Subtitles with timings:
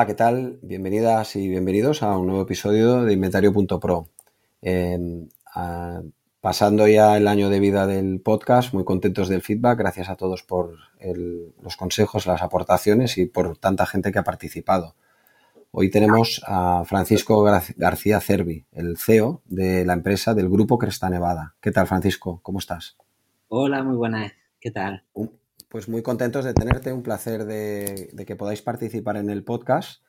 [0.00, 0.58] Hola, ¿qué tal?
[0.62, 4.08] Bienvenidas y bienvenidos a un nuevo episodio de Inventario.pro.
[4.62, 5.28] Eh,
[6.40, 9.78] pasando ya el año de vida del podcast, muy contentos del feedback.
[9.78, 10.78] Gracias a todos por
[11.62, 14.94] los consejos, las aportaciones y por tanta gente que ha participado.
[15.70, 17.42] Hoy tenemos a Francisco
[17.76, 21.56] García Cervi, el CEO de la empresa del Grupo Cresta Nevada.
[21.60, 22.40] ¿Qué tal, Francisco?
[22.42, 22.96] ¿Cómo estás?
[23.48, 24.32] Hola, muy buenas.
[24.58, 25.04] ¿Qué tal?
[25.70, 30.02] Pues muy contentos de tenerte, un placer de, que podáis participar en el podcast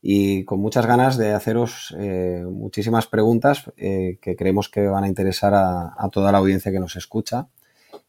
[0.00, 5.08] y con muchas ganas de haceros eh, muchísimas preguntas eh, que creemos que van a
[5.08, 7.48] interesar a, toda la audiencia que nos escucha.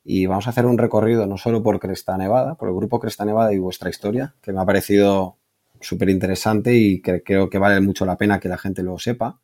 [0.03, 3.25] Y vamos a hacer un recorrido no solo por Cresta Nevada, por el grupo Cresta
[3.25, 5.37] Nevada y vuestra historia, que me ha parecido
[5.81, 9.39] súper interesante y que creo que vale mucho la pena que la gente lo sepa,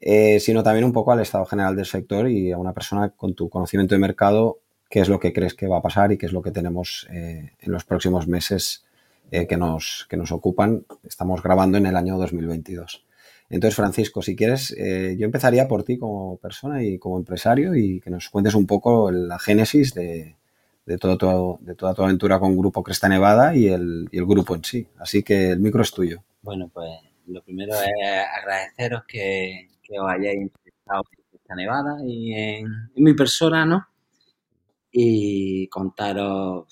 [0.00, 3.34] eh, sino también un poco al estado general del sector y a una persona con
[3.34, 4.60] tu conocimiento de mercado
[4.94, 7.08] qué es lo que crees que va a pasar y qué es lo que tenemos
[7.10, 8.84] eh, en los próximos meses
[9.32, 10.86] eh, que, nos, que nos ocupan.
[11.02, 13.04] Estamos grabando en el año 2022.
[13.50, 17.98] Entonces, Francisco, si quieres, eh, yo empezaría por ti como persona y como empresario y
[18.02, 20.36] que nos cuentes un poco la génesis de,
[20.86, 24.54] de, todo, de toda tu aventura con Grupo Cresta Nevada y el, y el grupo
[24.54, 24.86] en sí.
[25.00, 26.22] Así que el micro es tuyo.
[26.40, 26.88] Bueno, pues
[27.26, 27.90] lo primero es
[28.40, 33.88] agradeceros que, que os hayáis interesado en Cresta Nevada y en mi persona, ¿no?
[34.96, 36.66] Y contaros,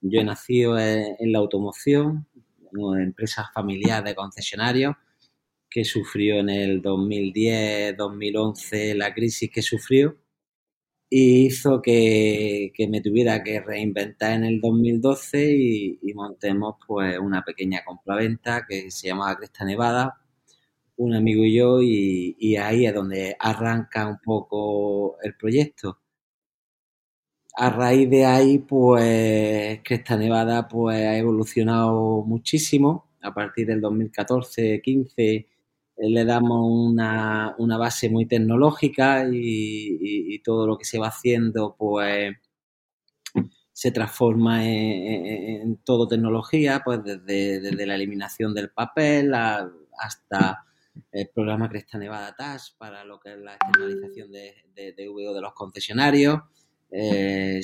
[0.00, 2.26] yo he nacido en, la automoción,
[2.72, 4.94] en una empresa familiar de concesionarios
[5.68, 10.16] que sufrió en el 2010-2011 la crisis que sufrió
[11.10, 17.84] y hizo que, me tuviera que reinventar en el 2012 y, montemos pues una pequeña
[17.84, 20.18] compraventa que se llamaba Cresta Nevada,
[20.96, 26.00] un amigo y yo, y ahí es donde arranca un poco el proyecto
[27.56, 33.08] a raíz de ahí, pues Cresta Nevada pues, ha evolucionado muchísimo.
[33.22, 35.46] A partir del 2014-15 eh,
[35.96, 42.36] le damos una, base muy tecnológica y, todo lo que se va haciendo pues
[43.72, 50.64] se transforma en, todo tecnología, pues desde, la eliminación del papel hasta
[51.10, 55.40] el programa Cresta Nevada TAS para lo que es la externalización de, de, de de
[55.40, 57.60] los concesionarios es, eh,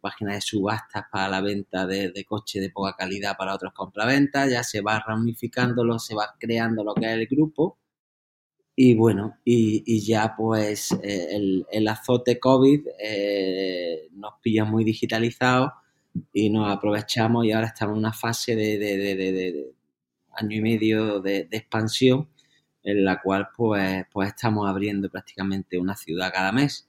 [0.00, 4.62] páginas de subastas para la venta de, coches de poca calidad para otros compraventas, ya
[4.62, 7.78] se va ramificándolo, se va creando lo que es el grupo.
[8.78, 15.70] Y bueno, y, ya pues eh, el, azote COVID eh, nos pilla muy digitalizados
[16.32, 19.74] y nos aprovechamos y ahora estamos en una fase de, de
[20.32, 22.28] año y medio de, expansión
[22.82, 26.85] en la cual pues, pues estamos abriendo prácticamente una ciudad cada mes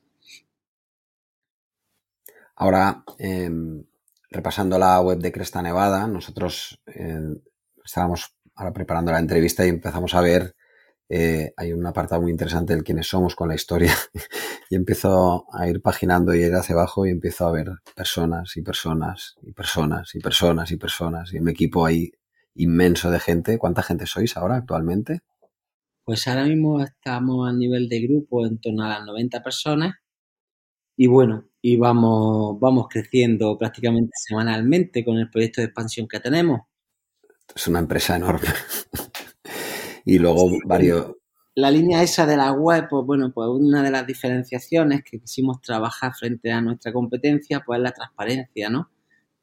[2.57, 3.84] Ahora, em,
[4.31, 7.35] repasando la web de Cresta Nevada, nosotros eh,
[7.85, 10.56] estábamos ahora preparando la entrevista y empezamos a ver,
[11.07, 13.94] eh, hay un apartado muy interesante del quiénes somos con la historia
[14.72, 18.63] y empiezo a ir paginando y ir hacia abajo y empiezo a ver personas y
[18.63, 22.12] personas y personas y personas y personas y un equipo ahí
[22.56, 23.59] inmenso de gente.
[23.59, 25.22] ¿Cuánta gente sois ahora actualmente?
[26.03, 29.94] Pues ahora mismo estamos a nivel de grupo en torno a las 90 personas
[30.97, 36.62] y bueno, y vamos, vamos creciendo prácticamente semanalmente con el proyecto de expansión que tenemos.
[37.56, 38.47] Es una empresa enorme.
[40.06, 41.13] y luego varios...
[41.53, 45.62] La línea esa de la web, pues bueno, pues una de las diferenciaciones que quisimos
[45.62, 48.90] trabajar frente a nuestra competencia, pues es la transparencia, ¿no?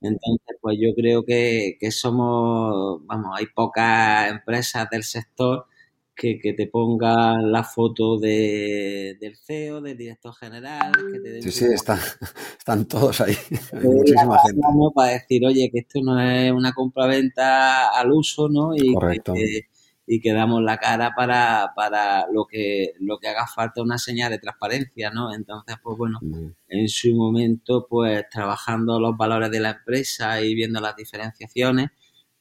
[0.01, 5.67] Entonces, pues yo creo que, que somos, vamos, hay pocas empresas del sector
[6.15, 10.93] que, que, te ponga la foto de, del CEO, del director general.
[10.93, 11.67] Que sí, sí,
[12.59, 13.37] están todos ahí.
[13.83, 14.63] muchísima gente.
[14.95, 18.75] Para decir, oye, que esto no es una compra-venta al uso, ¿no?
[18.75, 19.33] Y Correcto.
[19.35, 19.69] Que,
[20.07, 24.31] y que damos la cara para, para lo que lo que haga falta una señal
[24.31, 25.35] de transparencia, ¿no?
[25.35, 26.21] Entonces, pues bueno,
[26.69, 31.89] en su momento, pues trabajando los valores de la empresa y viendo las diferenciaciones,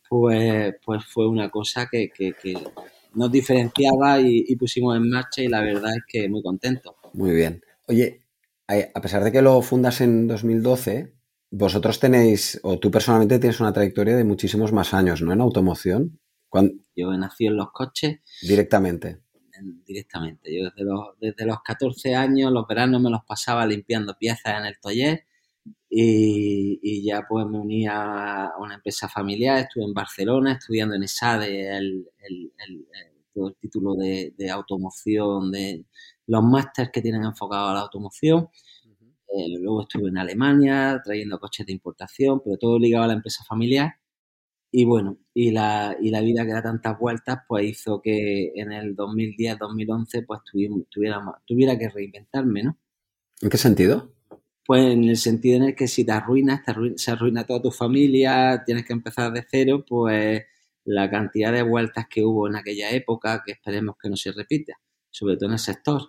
[0.10, 2.56] pues, pues fue una cosa que, que, que
[3.16, 6.96] nos diferenciaba y, pusimos en marcha y la verdad es que muy contento.
[7.14, 7.64] Muy bien.
[7.88, 8.22] Oye,
[8.68, 11.14] a pesar de que lo fundas en 2012,
[11.52, 15.34] vosotros tenéis, o tú personalmente tienes una trayectoria de muchísimos más años, ¿no?
[15.34, 16.20] En automoción.
[16.96, 18.20] Yo he nacido en los coches.
[18.42, 19.20] Directamente.
[19.86, 20.56] directamente.
[20.56, 24.66] Yo desde los, desde los 14 años, los veranos me los pasaba limpiando piezas en
[24.66, 25.26] el taller
[25.90, 31.78] y, ya pues me uní a una empresa familiar, estuve en Barcelona estudiando en ESADE
[31.78, 32.88] el, el, el,
[33.36, 35.86] el título de, automoción, de
[36.28, 38.50] los másteres que tienen enfocado a la automoción.
[39.36, 43.44] Eh, luego estuve en Alemania trayendo coches de importación, pero todo ligado a la empresa
[43.48, 43.96] familiar.
[44.72, 48.72] Y bueno, y la, y la vida que da tantas vueltas, pues hizo que en
[48.72, 50.42] el 2010-2011 pues
[50.92, 52.78] tuviera, tuviera que reinventarme, ¿no?
[53.42, 54.13] ¿En qué sentido?
[54.66, 57.72] Pues en el sentido en el que si te arruinas, te se arruina toda tu
[57.72, 60.44] familia, tienes que empezar de cero, pues
[60.86, 64.74] la cantidad de vueltas que hubo en aquella época, que esperemos que no se repita,
[65.10, 66.02] sobre todo en el sector.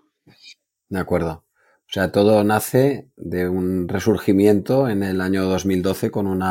[0.89, 1.45] De acuerdo.
[1.87, 6.43] O sea, todo nace de un resurgimiento en el año 2012 con un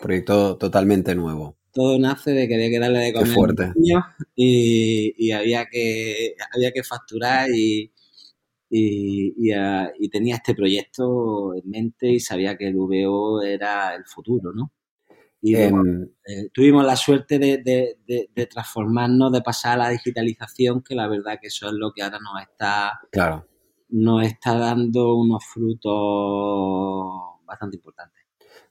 [0.00, 1.58] proyecto totalmente nuvo.
[1.72, 3.72] Todo nace de que había que darle de comer fuerte.
[4.34, 7.92] y, y, había que había que facturar y,
[8.70, 9.50] y,
[10.10, 14.72] tenía este proyecto en mente y sabía que el VO era el futuro, ¿no?
[15.40, 15.70] Y eh,
[16.52, 21.46] tuvimos la suerte de, de, transformarnos, de pasar a la digitalización, que la verdad que
[21.46, 23.46] eso es lo que ahora nos está, claro.
[23.90, 28.24] nos está dando unos frutos bastante importantes.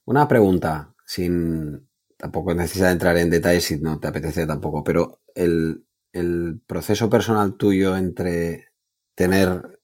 [0.05, 5.21] Una pregunta, sin tampoco necesidad de entrar en detalles si no te apetece tampoco, pero
[5.35, 8.73] el, el proceso personal tuyo entre
[9.15, 9.76] tener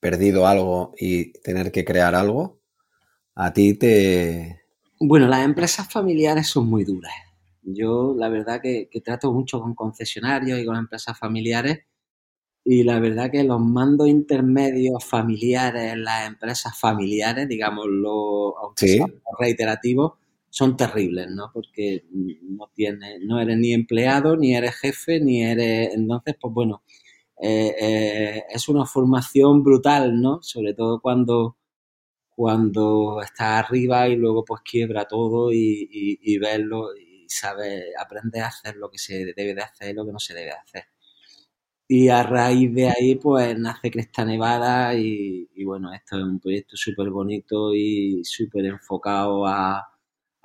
[0.00, 2.60] perdido algo y tener que crear algo,
[3.34, 4.62] a ti te...
[4.98, 7.12] Bueno, las empresas familiares son muy duras.
[7.62, 11.80] Yo la verdad que, trato mucho con concesionarios y con empresas familiares
[12.64, 19.00] y la verdad que los mandos intermedios familiares, las empresas familiares, digámoslo, aunque ¿Sí?
[19.38, 20.14] reiterativos,
[20.48, 21.50] son terribles, ¿no?
[21.52, 26.82] Porque no tienes, no eres ni empleado, ni eres jefe, ni eres, entonces, pues bueno,
[27.40, 30.40] eh, eh, es una formación brutal, ¿no?
[30.42, 31.58] Sobre todo cuando,
[32.30, 38.76] cuando estás arriba y luego pues quiebra todo y, verlo y sabes, aprendes a hacer
[38.76, 40.84] lo que se debe de hacer y lo que no se debe hacer.
[41.88, 46.40] Y a raíz de ahí, pues nace Cresta Nevada y, y bueno, esto es un
[46.40, 49.95] proyecto súper bonito y súper enfocado a,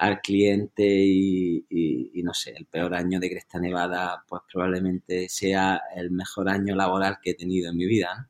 [0.01, 6.09] al cliente y, no sé, el peor año de Cresta Nevada pues probablemente sea el
[6.09, 8.27] mejor año laboral que he tenido en mi vida.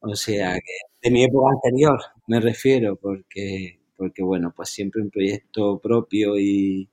[0.00, 5.10] O sea, que de mi época anterior me refiero, porque, porque bueno, pues siempre un
[5.10, 6.90] proyecto propio y,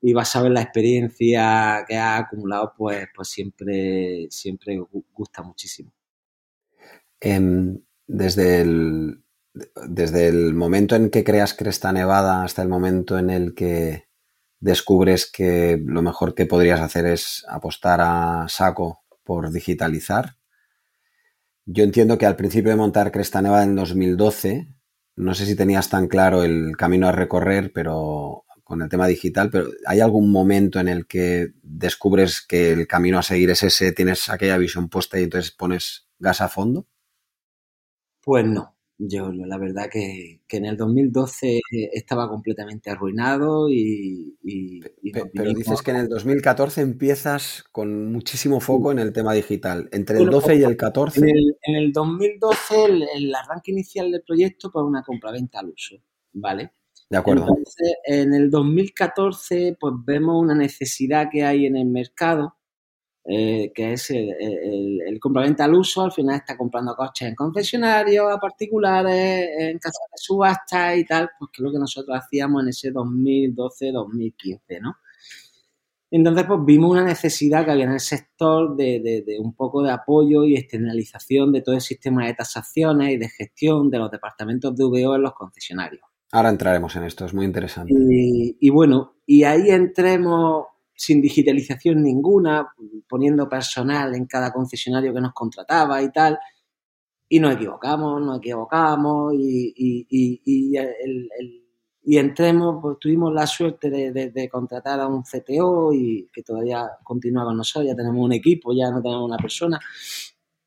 [0.00, 4.78] y basado en la experiencia que ha acumulado, pues, pues siempre, siempre
[5.12, 5.92] gusta muchísimo.
[7.20, 9.20] Em, desde el,
[9.86, 14.06] desde el momento en que creas Cresta Nevada hasta el momento en el que
[14.60, 20.36] descubres que lo mejor que podrías hacer es apostar a saco por digitalizar.
[21.64, 24.68] Yo entiendo que al principio de montar Cresta Nevada en 2012,
[25.16, 29.48] no sé si tenías tan claro el camino a recorrer, pero con el tema digital,
[29.50, 33.92] pero ¿hay algún momento en el que descubres que el camino a seguir es ese,
[33.92, 36.86] tienes aquella visión puesta y entonces pones gas a fondo?
[38.22, 41.60] Pues no, yo, la verdad que, en el 2012
[41.92, 44.36] estaba completamente arruinado y...
[45.34, 49.88] pero, dices que en el 2014 empiezas con muchísimo foco en el tema digital.
[49.92, 51.20] Entre el 12 y el 14...
[51.20, 55.96] En el, 2012 el, arranque inicial del proyecto fue una compraventa al uso,
[56.32, 56.72] ¿vale?
[57.10, 57.46] De acuerdo.
[57.48, 62.56] Entonces, en el 2014 pues vemos una necesidad que hay en el mercado
[63.28, 65.20] eh, que es el, el,
[65.58, 70.94] al uso, al final está comprando coches en concesionarios, a particulares, en casas de subasta
[70.94, 74.96] y tal, pues que es lo que nosotros hacíamos en ese 2012-2015, ¿no?
[76.08, 79.90] Entonces, pues vimos una necesidad que había en el sector de, de, un poco de
[79.90, 84.76] apoyo y externalización de todo el sistema de tasaciones y de gestión de los departamentos
[84.76, 86.02] de VO en los concesionarios.
[86.30, 87.92] Ahora entraremos en esto, es muy interesante.
[87.92, 92.66] Y, y bueno, y ahí entremos sin digitalización ninguna,
[93.06, 96.38] poniendo personal en cada concesionario que nos contrataba y tal.
[97.28, 100.76] Y nos equivocamos, nos equivocamos y, y, y,
[102.08, 107.44] y entremos, pues tuvimos la suerte de, contratar a un CTO y que todavía continúa
[107.44, 109.80] con nosotros, ya tenemos un equipo, ya no tenemos una persona.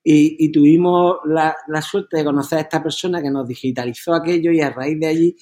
[0.04, 4.60] Y, tuvimos la, la, suerte de conocer a esta persona que nos digitalizó aquello y
[4.60, 5.36] a raíz de allí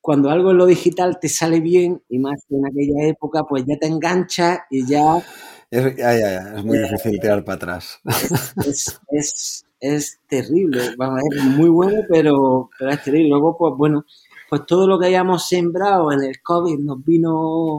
[0.00, 3.76] cuando algo en lo digital te sale bien, y más en aquella época, pues ya
[3.78, 5.22] te engancha y ya...
[5.70, 8.00] Es, muy difícil tirar para atrás.
[9.82, 13.30] Es, terrible, Vamos, es muy bueno, pero, pero es terrible.
[13.30, 14.04] Luego, pues bueno,
[14.50, 17.78] pues todo lo que hayamos sembrado en el COVID nos vino,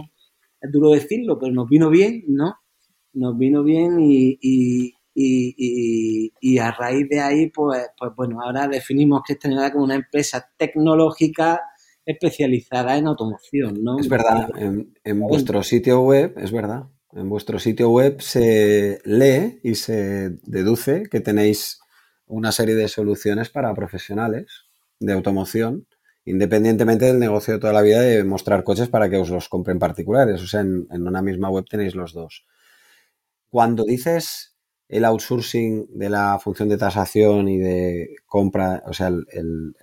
[0.59, 2.55] es duro decirlo, pero nos vino bien, ¿no?
[3.13, 8.67] Nos vino bien y, y, y, y a raíz de ahí, pues, pues bueno, ahora
[8.67, 11.61] definimos que esta como una empresa tecnológica
[12.05, 13.99] especializada en automoción, ¿no?
[13.99, 19.59] Es verdad, en, en vuestro sitio web, es verdad, en vuestro sitio web se lee
[19.63, 21.79] y se deduce que tenéis
[22.25, 24.65] una serie de soluciones para profesionales
[24.99, 25.87] de automoción,
[26.23, 29.79] independientemente del negocio de toda la vida de mostrar coches para que os los compren
[29.79, 30.41] particulares.
[30.41, 32.45] O sea, en, en una misma web tenéis los dos.
[33.49, 34.50] Cuando dices
[34.91, 39.77] el outsourcing de la función de tasación y de compra, o sea, el, el,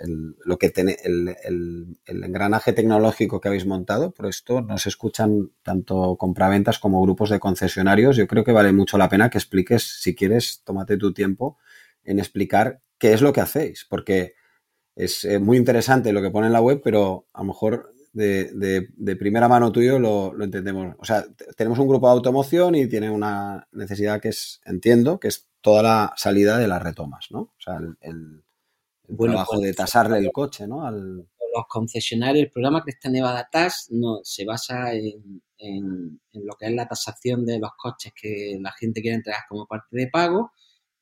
[2.05, 8.19] engranaje tecnológico que habéis montado, por esto nos escuchan tanto compraventas como grupos de concesionarios.
[8.19, 11.57] Yo creo que vale mucho la pena que expliques, si quieres, tómate tu tiempo
[12.05, 14.35] en explicar qué es lo que hacéis, porque
[14.95, 18.89] es eh, muy interesante lo que pone en la web, pero a lo mejor de,
[18.97, 20.97] de, primera mano tuyo lo, lo, entendemos.
[20.99, 21.25] O sea,
[21.57, 25.83] tenemos un grupo de automoción y tiene una necesidad que es, entiendo, que es toda
[25.83, 27.41] la salida de las retomas, ¿no?
[27.41, 28.43] O sea, el, el,
[29.09, 30.85] bueno, trabajo pues, de tasarle el coche, ¿no?
[30.85, 31.29] Al...
[31.55, 36.67] Los concesionarios, el programa Cresta Nevada TAS no, se basa en, en, en, lo que
[36.67, 40.53] es la tasación de los coches que la gente quiere entregar como parte de pago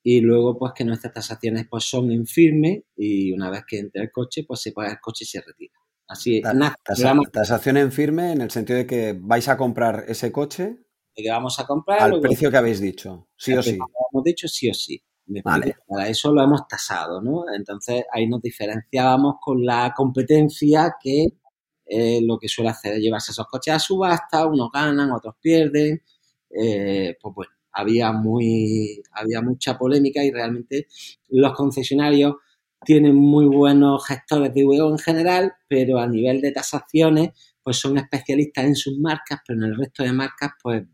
[0.05, 4.03] y luego pues que nuestras tasaciones pues son en firme y una vez que entra
[4.03, 5.75] el coche pues se paga el coche y se retira.
[6.09, 6.41] Así
[7.33, 10.79] tasación en firme en el sentido de que vais a comprar ese coche.
[11.15, 12.01] Que vamos a comprar.
[12.01, 13.79] Al precio que habéis dicho, sí o sí.
[14.13, 15.03] Hemos dicho sí o sí.
[15.43, 17.45] Para eso lo hemos tasado, ¿no?
[17.53, 21.27] Entonces ahí nos diferenciábamos con la competencia que
[21.85, 26.01] eh, lo que suele hacer es llevarse esos coches a subasta, unos ganan, otros pierden.
[26.51, 30.87] Eh, pues bueno, había muy, había mucha polémica y realmente
[31.29, 32.37] los concesionarios
[32.87, 37.31] tienen muy buenos gestores de VO en general, pero a nivel de tasaciones,
[37.63, 40.85] pues son especialistas en sus marcas, pero en el resto de marcas, pues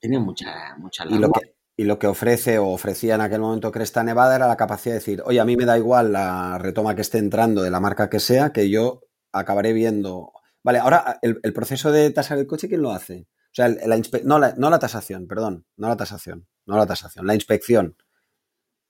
[0.00, 3.70] tienen muchas mucha y lo que Y lo que ofrece o ofrecía en aquel momento
[3.70, 6.96] Cresta Nevada era la capacidad de decir, oye, a mí me da igual la retoma
[6.96, 10.32] que esté entrando de la marca que sea, que yo acabaré viendo.
[10.64, 13.26] Vale, ahora el, el proceso de tasar el coche, ¿quién lo hace?
[13.52, 17.26] O sea, la no, la, no la tasación, perdón, no la tasación, no la tasación,
[17.26, 17.96] la inspección.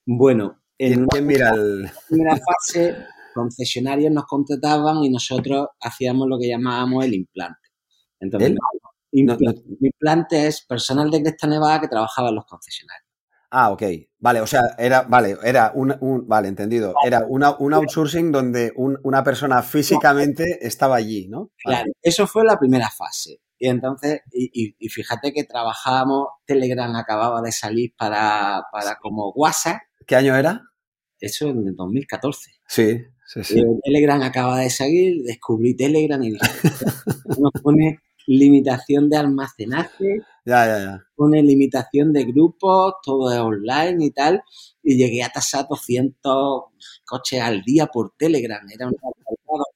[0.07, 1.83] Bueno, en ¿Quién, mira el...
[1.83, 2.97] la primera fase,
[3.35, 7.69] concesionarios nos contrataban y nosotros hacíamos lo que llamábamos el implante.
[8.21, 8.59] Entonces, ¿El?
[9.13, 9.77] Implante, no, no...
[9.81, 13.13] implante es personal de Cresta Nevada que trabajaba en los concesionarios.
[13.55, 13.83] Ah, ok.
[14.19, 16.95] Vale, o sea, era, vale, era un, un vale, entendido.
[17.05, 21.51] Era una, un outsourcing donde un, una persona físicamente estaba allí, ¿no?
[21.63, 23.43] Claro, eso fue la primera fase.
[23.59, 29.83] Y entonces, y, y, fíjate que trabajábamos, Telegram acababa de salir para, para como WhatsApp.
[30.07, 30.63] ¿Qué año era?
[31.23, 32.51] Eso en el 2014.
[32.67, 33.61] Sí, sí, sí.
[33.61, 40.79] Y Telegram acaba de salir, descubrí Telegram y nos pone limitación de almacenaje, ya, ya,
[40.79, 41.07] ya.
[41.15, 44.43] pone limitación de grupos, todo es online y tal,
[44.83, 46.65] y llegué a tasar 200
[47.05, 48.97] coches al día por Telegram, era un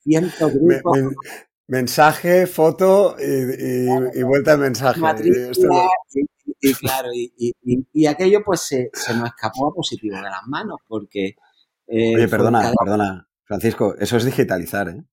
[0.05, 0.99] 200 grupos.
[0.99, 1.15] Me, me,
[1.69, 5.01] mensaje, foto y, y, y vuelta de mensaje.
[5.25, 6.27] Y,
[6.61, 11.37] y, claro, y, aquello pues se, se, nos escapó a positivo de las manos porque...
[11.87, 12.75] Eh, Oye, perdona, cada...
[12.75, 15.05] perdona, Francisco, eso es digitalizar, ¿eh?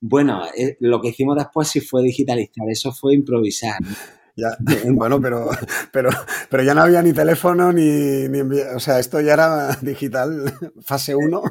[0.00, 3.80] Bueno, eh, lo que hicimos después sí fue digitalizar, eso fue improvisar.
[3.80, 3.88] ¿no?
[4.40, 4.56] Ya,
[4.92, 5.50] bueno, pero,
[5.92, 6.10] pero,
[6.48, 10.44] pero ya no había ni teléfono ni, ni, o sea, esto ya era digital,
[10.80, 11.42] fase 1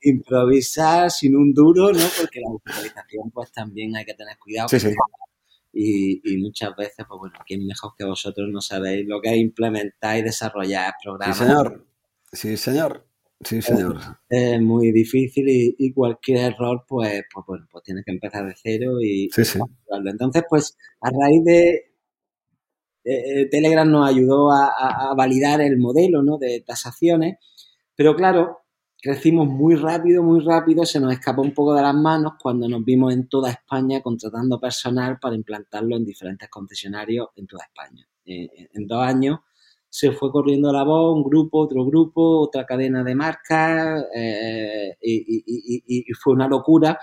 [0.00, 2.04] improvisar sin un duro, ¿no?
[2.20, 4.68] Porque la digitalización, pues también hay que tener cuidado.
[4.68, 4.94] Sí, sí.
[5.72, 9.36] Y, y, muchas veces, pues bueno, ¿quién mejor que vosotros no sabéis lo que es
[9.36, 11.36] implementar y desarrollar programas?
[11.36, 11.86] Sí, señor.
[12.32, 13.06] Sí, señor.
[13.44, 13.98] Sí, señor.
[14.28, 18.46] Es, es muy difícil y, y, cualquier error, pues, pues bueno, pues tienes que empezar
[18.46, 19.28] de cero y...
[19.32, 19.58] Sí, sí.
[20.04, 21.84] Entonces, pues, a raíz de...
[23.04, 26.36] Eh, Telegram nos ayudó a, a, a validar el modelo, ¿no?
[26.36, 27.38] De tasaciones,
[27.94, 28.58] pero claro,
[29.00, 32.84] crecimos muy rápido, muy rápido, se nos escapó un poco de las manos cuando nos
[32.84, 38.06] vimos en toda España contratando personal para implantarlo en diferentes concesionarios en toda España.
[38.24, 39.38] Eh, en dos años
[39.88, 46.04] se fue corriendo la voz, un grupo, otro grupo, otra cadena de marcas, eh, y,
[46.12, 46.98] fue una locura.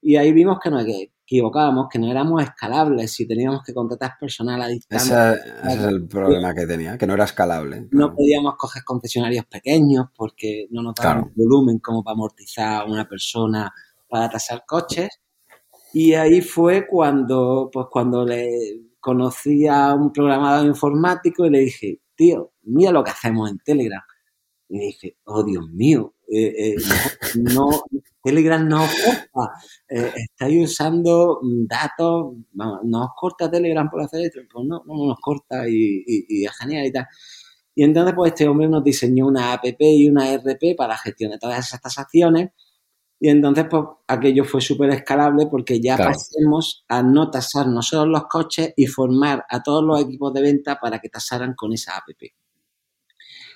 [0.00, 4.62] Y ahí vimos que nos equivocábamos, que no éramos escalables, si teníamos que contratar personal
[4.62, 5.32] a distancia.
[5.32, 7.88] Ese, ese es el problema que tenía, que no era escalable.
[7.90, 11.32] No podíamos coger concesionarios pequeños porque no nos daban claro.
[11.36, 13.72] volumen como para amortizar a una persona
[14.08, 15.08] para tasar coches.
[15.92, 22.00] Y ahí fue cuando, pues cuando le conocí a un programador informático y le dije,
[22.14, 24.02] tío, mira lo que hacemos en Telegram.
[24.68, 26.76] Y dije, oh Dios mío, eh, eh,
[27.36, 27.70] no,
[28.28, 29.52] Telegram no os corta,
[29.88, 35.18] eh, estáis usando datos, no os corta Telegram por hacer esto, pues no, no nos
[35.20, 37.06] corta y, y, es genial y tal.
[37.74, 41.66] Y entonces, pues este hombre nos diseñó una app y una RP para gestionar todas
[41.66, 42.50] esas tasaciones
[43.20, 48.26] y entonces, pues aquello fue súper escalable porque ya pasemos a no tasar nosotros los
[48.28, 52.04] coches y formar a todos los equipos de venta para que tasaran con esa app.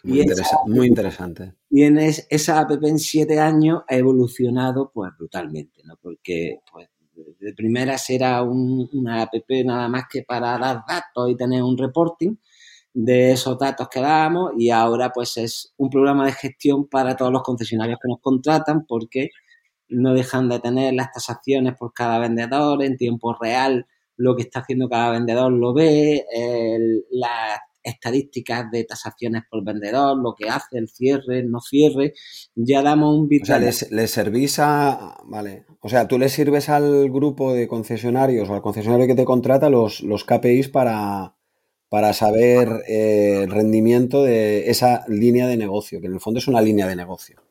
[0.04, 0.26] Muy,
[0.66, 1.54] muy interesante.
[1.70, 5.96] Y en esa app en siete años ha evolucionado pues brutalmente, ¿no?
[6.02, 6.88] Porque pues
[7.38, 9.32] de primeras era una app
[9.64, 12.36] nada más que para dar datos y tener un reporting
[12.94, 17.32] de esos datos que dábamos y ahora pues es un programa de gestión para todos
[17.32, 19.30] los concesionarios que nos contratan porque
[19.88, 24.60] no dejan de tener las tasaciones por cada vendedor en tiempo real, lo que está
[24.60, 26.24] haciendo cada vendedor lo ve,
[27.10, 32.14] las estadísticas de tasaciones por vendedor, lo que hace, el cierre, no cierre,
[32.54, 35.18] ya damos un O sea, les, servís a...
[35.24, 35.64] Vale.
[35.80, 39.70] O sea, tú le sirves al grupo de concesionarios o al concesionario que te contrata
[39.70, 41.36] los, los KPIs para,
[41.88, 46.48] para saber eh, el rendimiento de esa línea de negocio, que en el fondo es
[46.48, 47.42] una línea de negocio.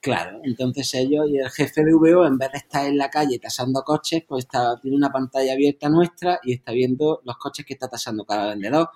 [0.00, 3.38] Claro, entonces ellos y el jefe de VO, en vez de estar en la calle
[3.38, 7.74] tasando coches, pues está, tiene una pantalla abierta nuestra y está viendo los coches que
[7.74, 8.88] está tasando cada vendedor.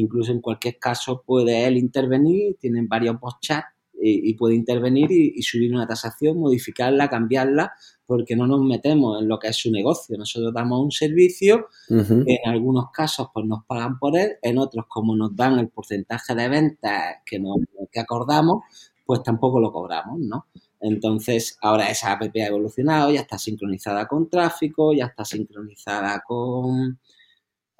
[0.00, 3.64] Incluso en cualquier caso puede él intervenir, tienen varios post chat
[4.02, 7.72] y, puede intervenir y, subir una tasación, modificarla, cambiarla,
[8.06, 10.16] porque no nos metemos en lo que es su negocio.
[10.16, 15.14] Nosotros damos un servicio, en algunos casos pues nos pagan por él, en otros como
[15.14, 17.58] nos dan el porcentaje de ventas que, nos,
[17.92, 18.62] que acordamos,
[19.04, 20.46] pues tampoco lo cobramos, ¿no?
[20.80, 26.98] Entonces, ahora esa app ha evolucionado, ya está sincronizada con tráfico, ya está sincronizada con,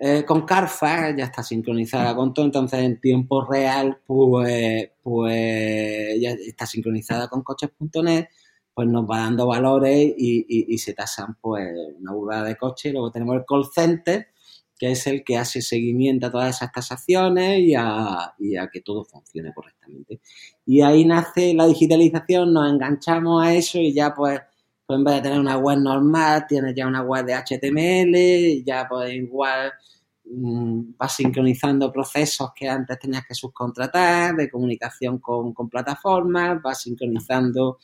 [0.02, 2.46] eh, con Carfax, ya está sincronizada con todo.
[2.46, 8.26] Entonces, en tiempo real, pues, pues ya está sincronizada con coches.net,
[8.72, 11.68] pues nos va dando valores y, se tasan pues
[12.00, 12.92] una burrada de coches.
[12.92, 14.28] Luego tenemos el call center,
[14.78, 18.32] que es el que hace seguimiento a todas esas tasaciones y a,
[18.72, 20.20] que todo funcione correctamente.
[20.64, 24.40] Y ahí nace la digitalización, nos enganchamos a eso y ya pues,
[24.90, 28.88] pues en vez de tener una web normal, tienes ya una web de HTML, ya
[28.88, 29.72] pues igual
[30.24, 36.82] mm, vas sincronizando procesos que antes tenías que subcontratar, de comunicación con, con plataformas, vas
[36.82, 37.78] sincronizando,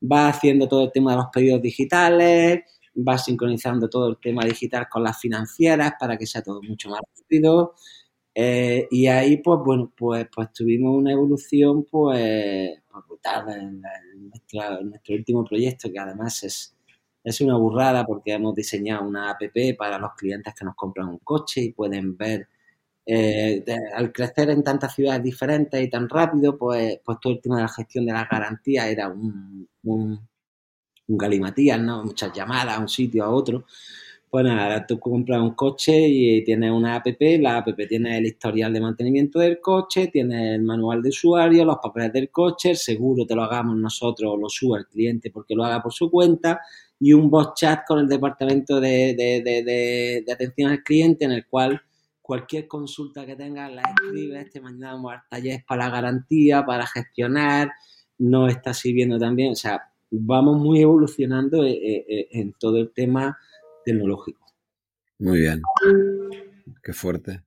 [0.00, 2.60] vas haciendo todo el tema de los pedidos digitales,
[2.96, 7.00] va sincronizando todo el tema digital con las financieras para que sea todo mucho más
[7.18, 7.74] rápido.
[8.40, 13.82] Eh, y ahí, pues bueno, pues, pues tuvimos una evolución pues, pues brutal en,
[14.30, 16.76] nuestro último proyecto, que además es,
[17.24, 19.40] es una burrada porque hemos diseñado una app
[19.76, 22.48] para los clientes que nos compran un coche y pueden ver,
[23.06, 27.56] eh, al crecer en tantas ciudades diferentes y tan rápido, pues, pues todo el tema
[27.56, 29.68] de la gestión de las garantías era un
[31.08, 32.04] un galimatías, ¿no?
[32.04, 33.64] Muchas llamadas a un sitio, a otro.
[34.30, 38.74] Pues nada, tú compras un coche y tienes una app, la app tiene el historial
[38.74, 43.24] de mantenimiento del coche, tiene el manual de usuario, los papeles del coche, el seguro
[43.24, 46.60] te lo hagamos nosotros o lo suba el cliente porque lo haga por su cuenta
[47.00, 51.46] y un bot chat con el departamento de, de, de, atención al cliente en el
[51.46, 51.80] cual
[52.20, 57.70] cualquier consulta que tengas la escribes, te mandamos al taller para la garantía, para gestionar,
[58.18, 62.90] no está sirviendo también, o sea, vamos muy evolucionando eh, eh, eh, en todo el
[62.90, 63.38] tema
[63.88, 64.44] tecnológico.
[65.18, 65.62] Muy bien.
[66.82, 67.42] Qué fuerte.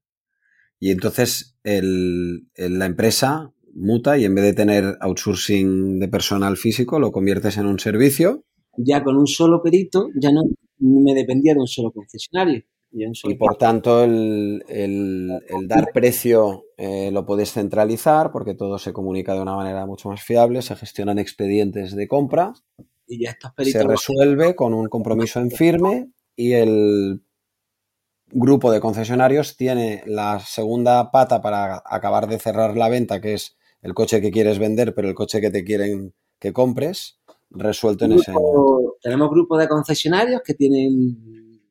[0.80, 7.12] Y entonces la empresa muta y en vez de tener outsourcing de personal físico, lo
[7.12, 8.44] conviertes en un servicio.
[8.78, 10.44] Ya con un solo perito, ya no
[10.80, 12.64] me dependía de un solo concesionario.
[12.94, 14.62] Y por tanto, el,
[15.66, 20.22] dar precio eh, lo puedes centralizar porque todo se comunica de una manera mucho más
[20.22, 22.54] fiable, se gestionan expedientes de compra,
[23.08, 27.22] y ya se resuelve con un compromiso en firme y el
[28.28, 33.58] grupo de concesionarios tiene la segunda pata para acabar de cerrar la venta, que es
[33.82, 38.14] el coche que quieres vender, pero el coche que te quieren que compres, resuelto en
[38.14, 38.98] ese momento.
[39.02, 41.62] Tenemos grupos de concesionarios que tienen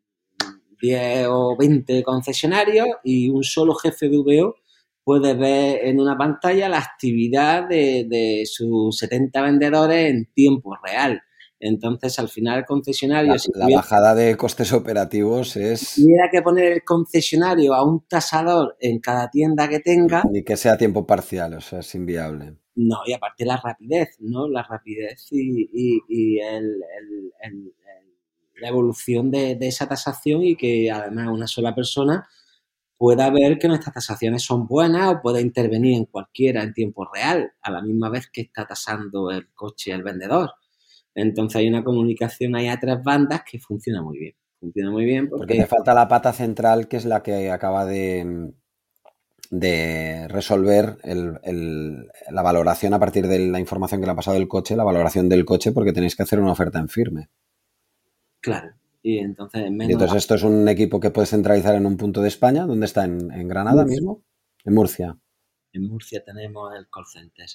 [0.81, 4.57] 10 o 20 concesionarios y un solo jefe de VO
[5.05, 11.23] puede ver en una pantalla la actividad de, sus 70 vendedores en tiempo real.
[11.61, 13.35] Entonces, al final, el concesionario.
[13.55, 15.94] La, bajada de costes operativos es.
[15.96, 20.23] Tuviera que poner el concesionario a un tasador en cada tienda que tenga.
[20.31, 22.57] Ni que sea tiempo parcial, o sea, es inviable.
[22.77, 24.49] No, y aparte la rapidez, ¿no?
[24.49, 26.83] La rapidez y, el,
[28.61, 32.27] la evolución de, esa tasación y que además una sola persona
[32.96, 37.53] pueda ver que nuestras tasaciones son buenas o pueda intervenir en cualquiera en tiempo real,
[37.61, 40.51] a la misma vez que está tasando el coche el vendedor.
[41.20, 44.35] Entonces hay una comunicación ahí a tres bandas que funciona muy bien.
[44.59, 47.87] Funciona muy bien porque, porque te falta la pata central que es la que acaba
[47.87, 48.52] de,
[49.50, 54.76] de resolver la valoración a partir de la información que le ha pasado el coche,
[54.76, 57.28] la valoración del coche, porque tenéis que hacer una oferta en firme.
[58.40, 58.72] Claro.
[59.02, 62.66] Y entonces, entonces esto es un equipo que puedes centralizar en un punto de España.
[62.66, 63.04] ¿Dónde está?
[63.04, 64.22] ¿En, Granada mismo?
[64.64, 65.18] En Murcia.
[65.72, 67.46] En Murcia tenemos el call center.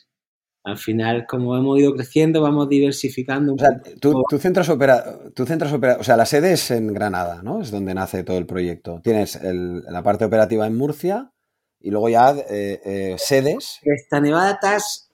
[0.66, 5.20] Al final, como hemos ido creciendo, vamos diversificando un o sea, tú, tu centros opera,
[5.36, 7.62] tu centros opera, o sea, la sede es en Granada, ¿no?
[7.62, 9.00] Es donde nace todo el proyecto.
[9.04, 11.32] Tienes la parte operativa en Murcia
[11.80, 13.80] y luego ya eh, eh, sedes.
[13.84, 15.12] Esta Nevada TAS,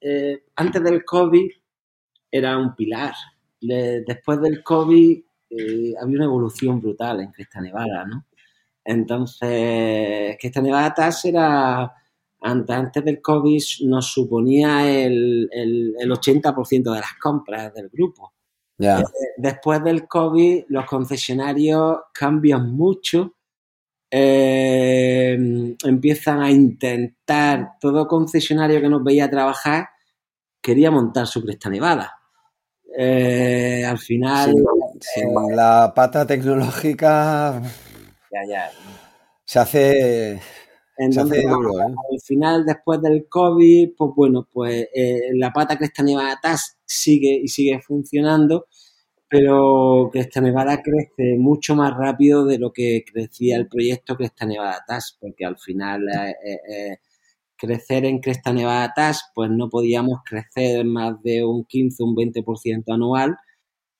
[0.00, 1.50] eh, antes del COVID,
[2.30, 3.14] era un pilar.
[3.60, 5.20] después del COVID
[6.00, 8.26] había una evolución brutal en Cresta Nevada, ¿no?
[8.84, 11.92] Entonces, Cresta Nevada TAS era,
[12.42, 18.32] antes, del COVID, nos suponía el, el, el 80% de las compras del grupo.
[19.36, 23.34] Después del COVID, los concesionarios cambian mucho
[24.14, 25.38] eh,
[25.84, 29.88] empiezan a intentar, todo concesionario que nos veía trabajar
[30.60, 32.12] quería montar su Cresta Nevada.
[32.94, 34.50] Eh, al final...
[35.16, 35.24] Eh,
[35.56, 37.62] la pata tecnológica
[38.30, 38.70] ya, ya.
[39.46, 40.42] se hace...
[41.10, 44.86] duro, Al final, después del COVID, pues bueno, pues
[45.34, 48.66] la pata Cresta Nevada TAS sigue y sigue funcionando
[49.32, 54.84] pero Cresta Nevada crece mucho más rápido de lo que crecía el proyecto Cresta Nevada
[54.86, 56.96] TAS, porque al final eh, eh, eh,
[57.56, 62.92] crecer en Cresta Nevada TAS, pues no podíamos crecer más de un 15, un 20%
[62.92, 63.38] anual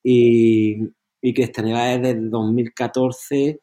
[0.02, 0.90] y,
[1.22, 3.60] y Cresta Nevada desde 2014,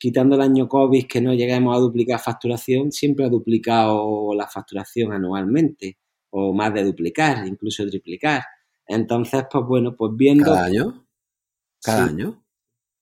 [0.00, 5.12] quitando el año COVID que no llegamos a duplicar facturación, siempre ha duplicado la facturación
[5.12, 5.98] anualmente,
[6.30, 8.42] o más de duplicar, incluso triplicar.
[8.86, 10.46] Entonces, pues bueno, pues viendo...
[10.46, 11.06] ¿Cada año?
[11.82, 12.42] ¿Cada año?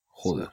[0.09, 0.49] Joder.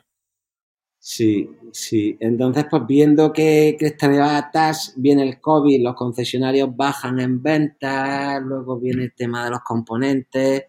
[1.00, 2.16] Sí, sí.
[2.20, 8.42] Entonces, pues viendo que, que esta TAS viene el COVID, los concesionarios bajan en ventas,
[8.44, 10.66] luego viene el tema de los componentes,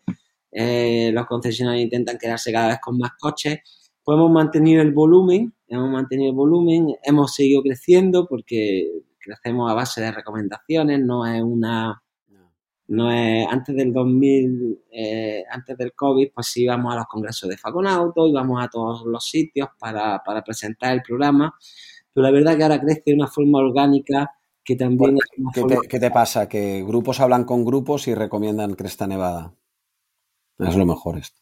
[0.51, 3.61] eh, los concesionarios intentan quedarse cada vez con más coches,
[4.03, 9.75] pues hemos mantenido el volumen, hemos mantenido el volumen, hemos seguido creciendo porque crecemos a
[9.75, 12.03] base de recomendaciones, no es una
[12.89, 17.57] no es, antes del 2000, eh, antes del COVID, pues íbamos a los congresos de
[17.57, 21.55] Faconauto, íbamos a todos los sitios para, presentar el programa,
[22.13, 24.31] pero la verdad que ahora crece de una forma orgánica
[24.65, 25.19] que también...
[25.89, 26.49] ¿Qué, te, pasa?
[26.49, 29.55] Que grupos hablan con grupos y recomiendan Cresta Nevada.
[30.59, 31.41] Es lo mejor esto.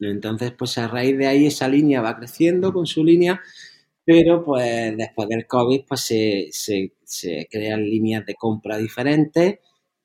[0.00, 3.40] Entonces, pues a raíz de ahí esa línea va creciendo con su línea,
[4.04, 9.58] pero pues después del COVID pues se, se crean líneas de compra diferentes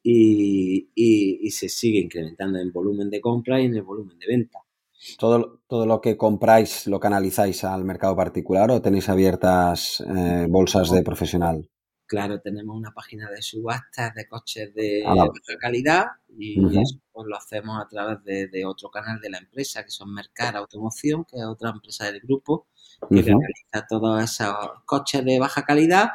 [0.04, 4.60] y, se sigue incrementando en volumen de compra y en el volumen de venta.
[5.18, 10.92] ¿Todo, todo lo que compráis lo canalizáis al mercado particular o tenéis abiertas eh, bolsas
[10.92, 11.70] de profesional?
[12.10, 17.28] Claro, tenemos una página de subastas de coches de ah, baja calidad y eso pues,
[17.28, 21.38] lo hacemos a través de, otro canal de la empresa, que son Mercar Automoción, que
[21.38, 22.66] es otra empresa del grupo,
[23.12, 26.10] que realiza todos esos coches de baja calidad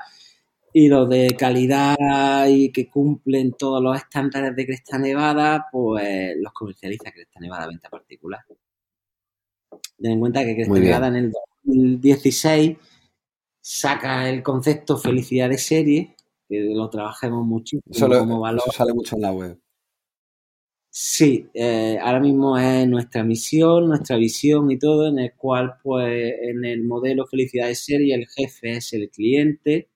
[0.72, 6.52] y los de calidad y que cumplen todos los estándares de Cresta Nevada, pues los
[6.52, 8.40] comercializa Cresta Nevada venta particular.
[9.96, 11.32] Ten en cuenta que Cresta Nevada en el
[11.64, 12.78] 2016
[13.66, 16.14] saca el concepto felicidad de serie,
[16.46, 18.62] que lo trabajemos muchísimo como valor.
[18.66, 19.58] Eso sale mucho en la web.
[20.90, 26.34] Sí, eh, ahora mismo es nuestra misión, nuestra visión y todo, en el cual, pues,
[26.42, 29.88] en el modelo felicidad de serie, el jefe es el cliente,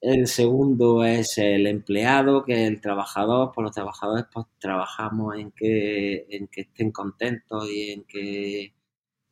[0.00, 3.50] el segundo es el empleado, que es el trabajador.
[3.52, 8.74] Por los trabajadores, pues trabajamos en que, en que estén contentos y en que,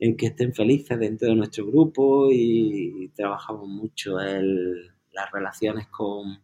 [0.01, 4.75] en que estén felices dentro de nuestro grupo y, trabajamos mucho en
[5.13, 6.43] las relaciones con,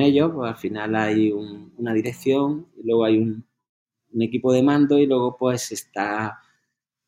[0.00, 0.32] ellos.
[0.34, 3.42] Pues al final hay una dirección, y luego hay un,
[4.12, 6.40] un equipo de mando y luego pues está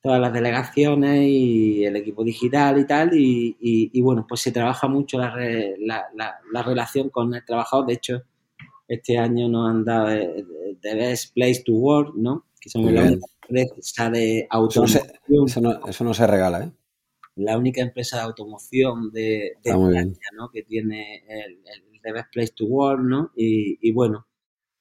[0.01, 3.11] todas las delegaciones y el equipo digital y tal.
[3.13, 5.35] Y, bueno, pues se trabaja mucho la,
[6.15, 7.87] la, relación con el trabajador.
[7.87, 8.23] De hecho,
[8.89, 10.09] este año nos han dado
[10.81, 12.47] The Best Place to Work, ¿no?
[12.61, 15.05] Que la única empresa de automoción.
[15.87, 16.73] Eso no, se regala, ¿eh?
[17.37, 20.05] La única empresa de automoción de, España,
[20.37, 20.51] ¿no?
[20.51, 21.61] Que tiene el,
[22.03, 23.33] The Best Place to Work, ¿no?
[23.37, 24.27] Y, y bueno,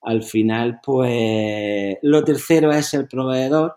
[0.01, 3.75] al final, pues lo tercero es el proveedor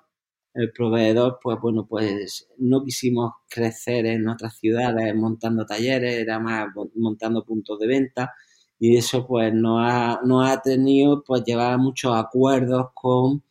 [0.55, 6.69] el proveedor, pues bueno, pues no quisimos crecer en otras ciudades montando talleres, era más
[6.95, 8.35] montando puntos de venta
[8.79, 13.43] y eso pues nos ha, ha tenido pues llevar muchos acuerdos con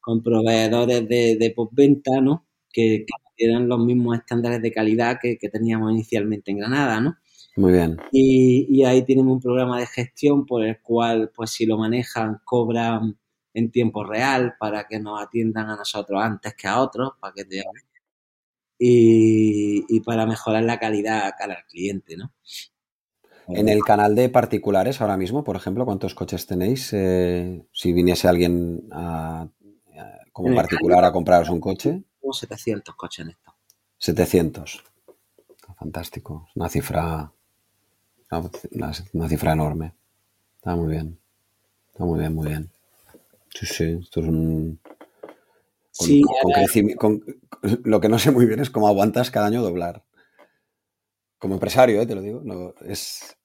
[0.00, 2.46] con proveedores de, de postventa, ¿no?
[2.72, 3.04] Que,
[3.36, 7.16] que eran los mismos estándares de calidad que, que teníamos inicialmente en Granada, ¿no?
[7.56, 7.96] Muy bien.
[8.12, 12.40] Y, y, ahí tienen un programa de gestión por el cual, pues si lo manejan,
[12.44, 13.18] cobran
[13.52, 17.44] en tiempo real para que nos atiendan a nosotros antes que a otros, para que
[17.44, 17.62] te...
[18.78, 22.32] y, y para mejorar la calidad cara al cliente, ¿no?
[23.48, 26.92] En el canal de particulares ahora mismo, por ejemplo, ¿cuántos coches tenéis?
[26.92, 29.48] Eh, si viniese alguien a,
[30.32, 32.02] como particular a compraros un coche.
[32.20, 33.54] Como 700 coches en esto.
[33.98, 34.84] 700.
[35.78, 36.48] Fantástico.
[36.54, 37.32] Una cifra,
[38.30, 38.50] una,
[39.12, 39.94] una, cifra enorme.
[40.56, 41.18] Está muy bien.
[41.92, 42.70] Está muy bien, muy bien.
[43.54, 43.98] Sí, sí.
[44.02, 44.78] Esto es un...
[44.82, 47.24] Con, Sí, con ahora- crecimi- con-
[47.84, 50.02] lo que no sé muy bien es cómo aguantas cada año doblar.
[51.38, 52.40] Como empresario, eh, te lo digo.
[52.44, 53.36] no, es,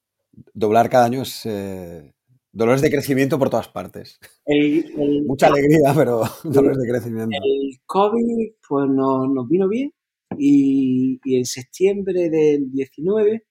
[0.54, 2.14] doblar cada año es eh,
[2.56, 4.18] dolores de crecimiento por todas partes.
[4.46, 7.36] el, el- Mucha alegría, pero dolores de crecimiento.
[7.42, 9.92] el COVID pues nos, nos vino bien
[10.38, 13.44] y, y en septiembre del 19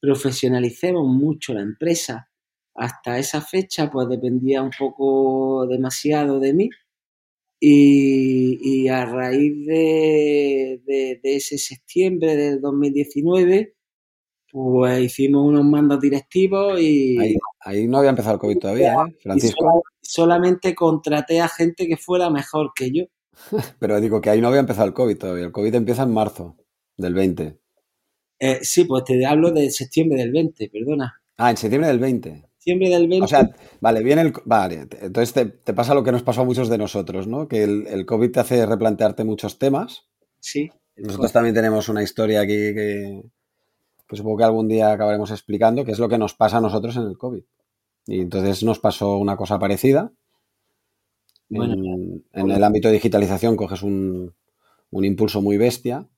[0.00, 2.28] profesionalicemos mucho la empresa.
[2.76, 6.70] Hasta esa fecha pues dependía un poco demasiado de mí
[7.60, 13.73] y, y a raíz de, de- de ese septiembre del 2019
[14.54, 19.16] pues hicimos unos mandos directivos y, Ahí, ahí no había empezado el COVID todavía, ¿eh,
[19.20, 19.58] Francisco?
[19.64, 23.04] sola- solamente contraté a gente que fuera mejor que yo.
[23.80, 25.44] Pero digo que ahí no había empezado el COVID todavía.
[25.46, 26.56] El COVID empieza en marzo
[26.96, 27.58] del 20.
[28.38, 31.20] Eh, sí, pues te hablo de septiembre del 20, perdona.
[31.36, 32.44] Ah, en septiembre del 20.
[32.58, 33.24] Septiembre del 20.
[33.24, 34.32] O sea, vale, viene el.
[34.44, 37.48] Vale, entonces te, te pasa lo que nos pasó a muchos de nosotros, ¿no?
[37.48, 40.04] Que el, el COVID te hace replantearte muchos temas.
[40.38, 40.70] sí.
[40.96, 43.20] Nosotros también tenemos una historia aquí que,
[44.14, 46.96] que supongo que algún día acabaremos explicando, que es lo que nos pasa a nosotros
[46.96, 47.42] en el COVID.
[48.06, 50.12] Y entonces nos pasó una cosa parecida.
[51.48, 51.74] Bueno.
[51.74, 54.34] en, en el ámbito de digitalización coges un,
[54.90, 56.08] un impulso muy bestia,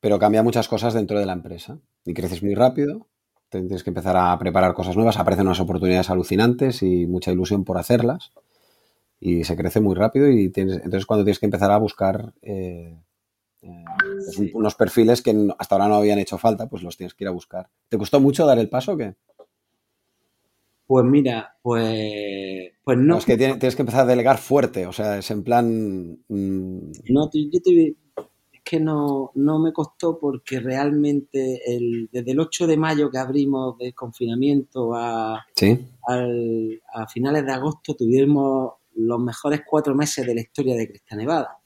[0.00, 1.80] pero cambia muchas cosas dentro de la empresa.
[2.04, 3.08] Y creces muy rápido,
[3.48, 7.78] tienes que empezar a preparar cosas nuevas, aparecen unas oportunidades alucinantes y mucha ilusión por
[7.78, 8.32] hacerlas.
[9.20, 12.96] Y se crece muy rápido y tienes, entonces cuando tienes que empezar a buscar eh,
[13.62, 13.84] eh,
[14.24, 17.24] pues, un- unos perfiles que hasta ahora no habían hecho falta, pues los tienes que
[17.24, 17.68] ir a buscar.
[17.88, 19.14] ¿Te costó mucho dar el paso o qué?
[20.86, 23.18] Pues mira, pues, pues No, no.
[23.18, 26.18] es que tiene- tienes que empezar a delegar fuerte, o sea, es en plan...
[26.28, 26.78] mm,
[27.10, 27.96] no te- yo te-
[28.52, 33.18] es que no, no me costó porque realmente el, desde el 8 de mayo que
[33.18, 40.26] abrimos de confinamiento a, sí, al- a finales de agosto tuvimos los mejores cuatro meses
[40.26, 41.57] de la historia de Cresta Nevada.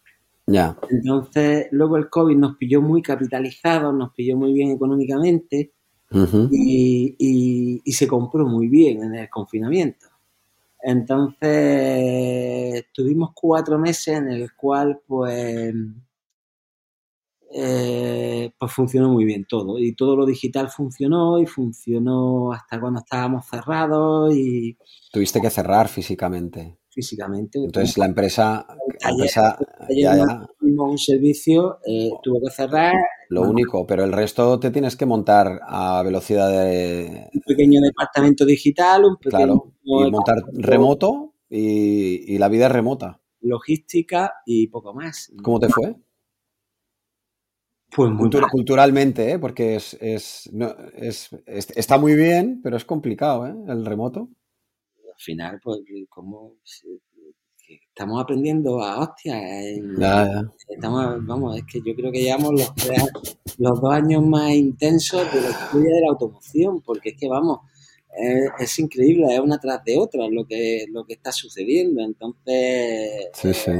[0.53, 0.77] Ya.
[0.91, 5.73] Entonces, luego el COVID nos pilló muy capitalizados, nos pilló muy bien económicamente
[6.13, 6.49] Ujú.
[6.53, 10.07] y, y- y se compró muy bien en el confinamiento.
[10.83, 15.75] Entonces, tuvimos cuatro meses en el cual, pues,
[17.55, 19.79] eh, pues funcionó muy bien todo.
[19.79, 24.77] Y todo lo digital funcionó y funcionó hasta cuando estábamos cerrados y
[25.13, 26.79] Tuviste que cerrar físicamente.
[26.93, 27.59] Físicamente.
[27.59, 28.67] Entonces la empresa,
[29.03, 32.95] la empresa ya, ya, un servicio, eh, tuvo que cerrar,
[33.29, 38.45] lo único, pero el resto te tienes que montar a velocidad de, un pequeño departamento
[38.45, 43.21] digital, un pequeño claro, y montar remoto y, y la vida es remota.
[43.41, 45.33] logística y poco más.
[45.43, 45.97] ¿Cómo te fue?
[47.95, 49.39] Pues muy Cultura- culturalmente, ¿eh?
[49.39, 53.55] porque es, es, no, es- está muy bien, pero es complicado, ¿eh?
[53.69, 54.31] El remoto.
[55.23, 56.57] Al final, pues, como
[57.89, 59.39] estamos aprendiendo a hostia.
[59.71, 60.51] en- Ya, ya.
[60.69, 63.09] Estamos, vamos, es que yo creo que llevamos los, tres-
[63.59, 67.61] los dos años más intensos de la historia de la automoción, porque es que, vamos,
[68.19, 72.03] es, es increíble, es una tras de otra lo que, lo que está sucediendo.
[72.03, 73.71] Entonces, Sí, sí.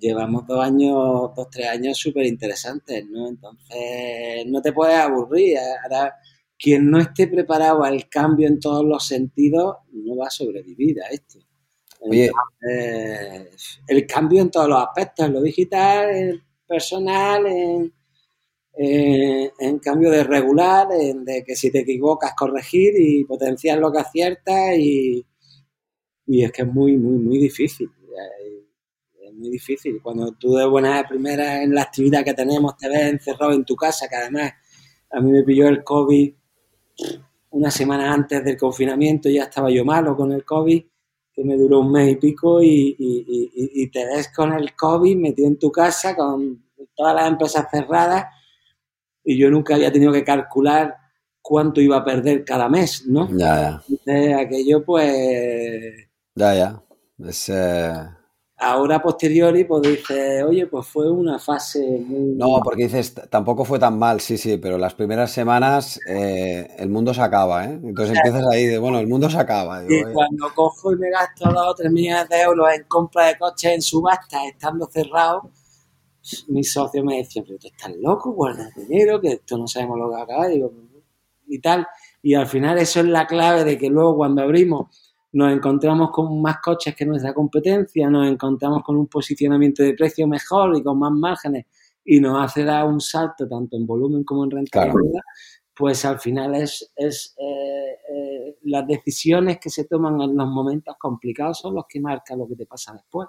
[0.00, 3.28] llevamos dos años, dos, tres años súper interesantes, ¿no?
[3.28, 5.58] Entonces, no te puedes aburrir.
[5.84, 6.12] Ahora,
[6.58, 11.08] quien no esté preparado al cambio en todos los sentidos, no va a sobrevivir a
[11.08, 11.38] esto.
[12.00, 17.92] Oye, Entonces, el cambio en todos los aspectos, en lo digital, en el personal, en,
[19.80, 24.76] cambio de regular, en de que si te equivocas, corregir y potenciar lo que aciertas
[24.78, 25.26] y,
[26.26, 27.88] y es que es muy, muy, muy difícil.
[27.88, 28.64] Eh,
[29.26, 30.00] Es muy difícil.
[30.02, 33.76] Cuando tú de buenas primeras en la actividad que tenemos te ves encerrado en tu
[33.76, 34.52] casa, que además
[35.10, 36.34] a mí me pilló el COVID
[37.50, 40.82] una semana antes del confinamiento, ya estaba yo malo con el COVID,
[41.32, 44.74] que me duró un mes y pico y, y- y- y te ves con el
[44.74, 46.64] COVID metido en tu casa con
[46.96, 48.26] todas las empresas cerradas
[49.24, 50.96] y yo nunca había tenido que calcular
[51.40, 53.28] cuánto iba a perder cada mes, ¿no?
[53.30, 53.82] ya, ya.
[53.88, 56.82] Entonces, aquello pues Ya, ya.
[57.26, 57.92] Es, eh,
[58.58, 62.34] ahora a posteriori pues dices, oye, pues fue una fase muy...
[62.36, 66.88] No, porque dices, tampoco fue tan mal, sí, sí, pero las primeras semanas eh, el
[66.88, 67.80] mundo se acaba, ¿eh?
[67.82, 69.82] Entonces empiezas ahí de, bueno, el mundo se acaba.
[69.84, 73.38] y cuando cojo y me gasto dos o tres millones de euros en compra de
[73.38, 75.50] coches en subasta, estando cerrado,
[76.48, 80.10] mi socio me decía, pero tú estás loco, guarda dinero, que esto no sabemos lo
[80.10, 80.46] que acaba,
[81.50, 81.86] y tal.
[82.22, 86.40] Y al final eso es la clave de que luego cuando abrimos nos encontramos con
[86.40, 90.98] más coches que nuestra competencia, nos encontramos con un posicionamiento de precio mejor y con
[90.98, 91.66] más márgenes
[92.04, 95.20] y nos hace dar un salto tanto en volumen como en rentabilidad,
[95.74, 100.96] pues al final es, es eh, eh, las decisiones que se toman en los momentos
[100.98, 103.28] complicados son los que marcan lo que te pasa después.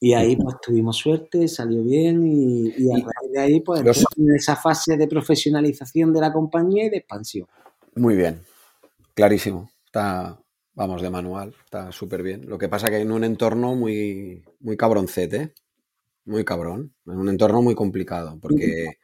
[0.00, 3.80] Y ahí pues tuvimos suerte, salió bien y, a raíz de ahí pues
[4.16, 7.46] en esa fase de profesionalización de la compañía y de expansión.
[7.94, 8.42] Muy bien,
[9.14, 9.70] clarísimo.
[9.94, 12.48] Está, vamos, de manual, está súper bien.
[12.48, 15.54] Lo que pasa que en un entorno muy, muy cabroncete,
[16.24, 18.98] muy cabrón, en un entorno muy complicado, porque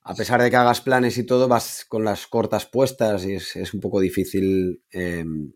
[0.00, 3.74] a pesar de que hagas planes y todo, vas con las cortas puestas y es,
[3.74, 4.82] un poco difícil.
[4.90, 5.52] Em,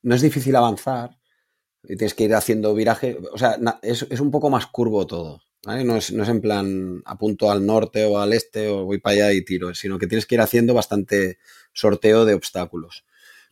[0.00, 1.18] no es difícil avanzar,
[1.82, 5.42] y tienes que ir haciendo viraje, o sea, es, un poco más curvo todo.
[5.66, 9.26] No, es, no es en plan apunto al norte o al este o voy para
[9.26, 11.36] allá y tiro, sino que tienes que ir haciendo bastante
[11.74, 13.04] sorteo de obstáculos.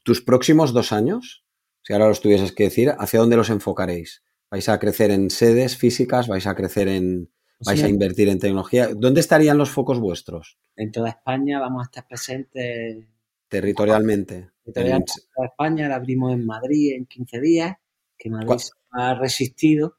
[0.02, 1.44] Tus próximos dos años,
[1.82, 4.22] si ahora los tuvieses que decir, ¿hacia dónde los enfocaréis?
[4.50, 6.28] ¿Vais a crecer en sedes físicas?
[6.28, 7.30] ¿Vais a crecer en...
[7.64, 8.88] ¿Vais a invertir en tecnología?
[8.92, 10.58] ¿Dónde estarían los focos vuestros?
[10.74, 13.06] En toda España vamos a estar presentes.
[13.48, 14.50] Territorialmente.
[14.64, 17.76] Territorialmente en toda España, la abrimos en Madrid en 15 días,
[18.18, 18.60] que Madrid
[18.90, 19.98] ha resistido.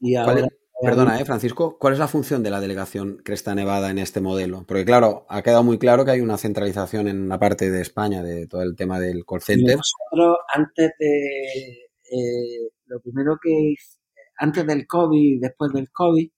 [0.00, 0.48] Y ahora
[0.84, 1.78] Perdona, ¿eh, Francisco?
[1.78, 4.64] ¿Cuál es la función de la delegación Cresta Nevada en este modelo?
[4.66, 8.22] Porque, claro, ha quedado muy claro que hay una centralización en la parte de España
[8.22, 9.76] de todo el tema del call center.
[9.76, 11.88] Nosotros, antes de.
[12.10, 13.74] Eh, lo primero que.
[14.38, 16.28] Antes del COVID y después del COVID,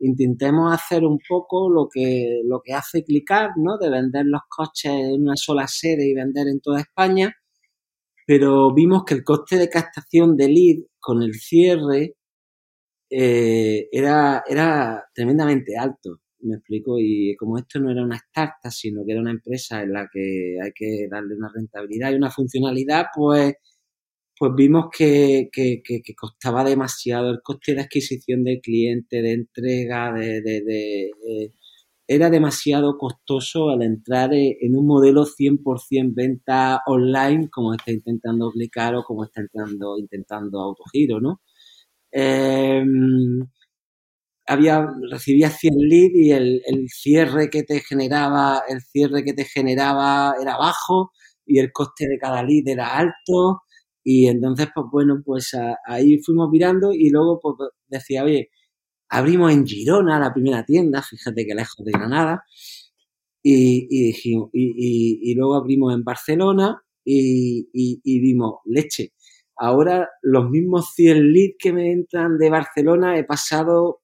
[0.00, 3.78] intentemos hacer un poco lo que, lo que hace Clicar, ¿no?
[3.78, 7.34] De vender los coches en una sola sede y vender en toda España.
[8.26, 12.17] Pero vimos que el coste de captación de lead con el cierre
[13.10, 19.04] eh, era, era tremendamente alto, me explico, y como esto no era una startup, sino
[19.04, 23.06] que era una empresa en la que hay que darle una rentabilidad y una funcionalidad,
[23.14, 23.54] pues,
[24.38, 25.82] pues vimos que, que,
[26.16, 30.38] costaba demasiado el coste de adquisición del cliente, de entrega, de,
[31.08, 31.52] eh,
[32.08, 38.94] era demasiado costoso al entrar en un modelo 100% venta online como está intentando aplicar
[38.96, 41.40] o como está intentando, intentando autogiro, ¿no?
[42.12, 42.84] Eh,
[44.46, 50.34] había, recibías 100 leads y el, cierre que te generaba, el cierre que te generaba
[50.40, 51.12] era bajo
[51.46, 53.62] y el coste de cada lead era alto.
[54.04, 55.52] Y entonces pues bueno pues
[55.86, 57.56] ahí fuimos mirando y luego pues
[57.88, 58.48] decía oye
[59.10, 62.44] abrimos en Girona la primera tienda fíjate que lejos de Granada
[63.42, 69.12] y, y dijimos y, y, luego abrimos en Barcelona y, y vimos leche
[69.58, 74.02] Ahora los mismos 100 leads que me entran de Barcelona he pasado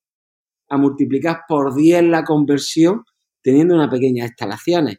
[0.68, 3.04] a multiplicar por 10 la conversión
[3.42, 4.98] teniendo una pequeña instalaciones.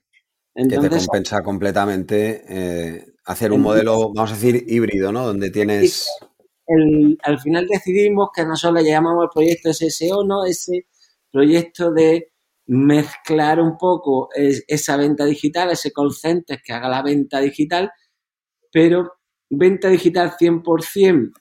[0.53, 5.25] Entonces, que te compensa completamente eh, hacer un modelo, vamos a decir, híbrido, ¿no?
[5.25, 6.09] Donde tienes...
[7.23, 10.45] al final decidimos que nosotros le llamamos el proyecto SSO, ¿no?
[10.45, 10.87] Ese
[11.29, 12.31] proyecto de
[12.67, 17.91] mezclar un poco esa venta digital, ese call center que haga la venta digital,
[18.71, 19.11] pero
[19.49, 21.31] venta digital 100%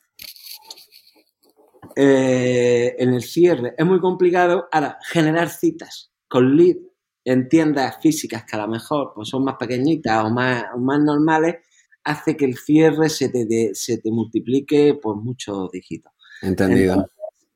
[1.96, 4.68] eh, en el cierre es muy complicado.
[4.72, 6.76] Ahora, generar citas con lead
[7.24, 11.56] en tiendas físicas que a lo mejor pues, son más pequeñitas o más, más normales,
[12.04, 16.12] hace que el cierre se te, se te multiplique por muchos dígitos.
[16.42, 17.06] Entendido.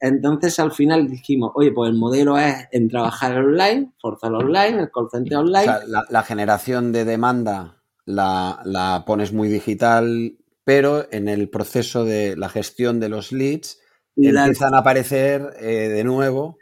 [0.01, 4.91] Entonces, al final dijimos, oye, pues el modelo es en trabajar online, forzar online, el
[4.93, 5.59] call center online.
[5.59, 7.78] O sea, la, generación de demanda
[8.09, 13.81] la, la, pones muy digital, pero en el proceso de la gestión de los leads
[14.17, 16.57] empiezan a aparecer eh, de nuevo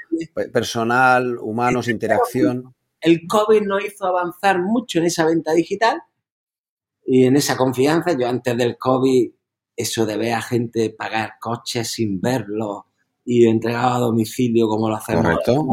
[0.53, 2.75] personal, humanos, interacción.
[3.01, 6.03] El COVID nos hizo avanzar mucho en esa venta digital
[7.05, 8.17] y en esa confianza.
[8.19, 9.31] Yo antes del COVID,
[9.77, 12.87] eso de ver a gente pagar coches sin verlo
[13.25, 15.23] y entregar a domicilio como lo hacemos.
[15.23, 15.69] Correcto.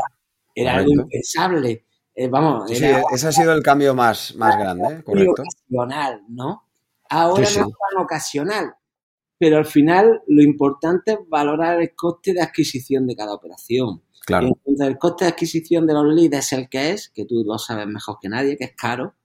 [0.53, 1.85] Era algo impensable.
[2.15, 5.43] Eh, vamos, ese ha sido el cambio más, más grande, correcto.
[6.29, 6.63] ¿no?
[7.09, 8.75] Ahora no es tan ocasional,
[9.37, 14.03] pero al final lo importante es valorar el coste de adquisición de cada operación.
[14.25, 14.47] Claro.
[14.47, 17.57] Entonces, el coste de adquisición de los leads es el que es, que tú lo
[17.57, 19.15] sabes mejor que nadie, que es caro.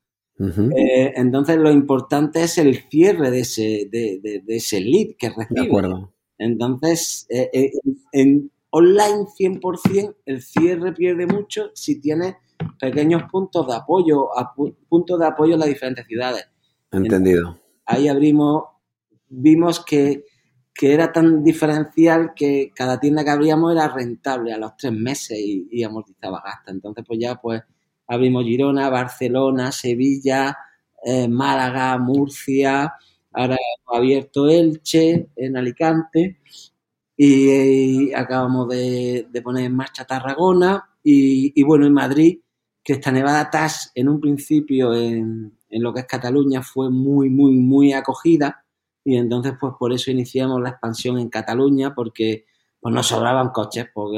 [0.40, 5.60] Eh, entonces, lo importante es el cierre de ese, de, ese lead que recibe.
[5.60, 6.12] De acuerdo.
[6.38, 7.72] Entonces, eh, eh,
[8.12, 12.36] en online 100%, el cierre pierde mucho si tienes
[12.78, 14.28] pequeños puntos de apoyo,
[14.88, 16.48] puntos de apoyo en las diferentes ciudades.
[16.90, 17.58] Entendido.
[17.84, 18.64] ahí abrimos,
[19.28, 20.24] vimos que,
[20.80, 25.82] era tan diferencial que cada tienda que abríamos era rentable a los tres meses y,
[25.82, 26.72] amortizaba gastos.
[26.72, 27.62] Entonces, pues ya pues
[28.06, 30.56] abrimos Girona, Barcelona, Sevilla,
[31.04, 32.94] eh, Málaga, Murcia,
[33.32, 36.38] ahora hemos abierto Elche en Alicante
[37.16, 42.38] y, acabamos de, poner en marcha Tarragona y, bueno, en Madrid,
[42.88, 47.52] que esta Nevada TAS en un principio en, lo que es Cataluña fue muy, muy,
[47.52, 48.64] muy acogida
[49.04, 52.46] y entonces pues por eso iniciamos la expansión en Cataluña porque
[52.80, 54.10] pues nos sobraban coches por,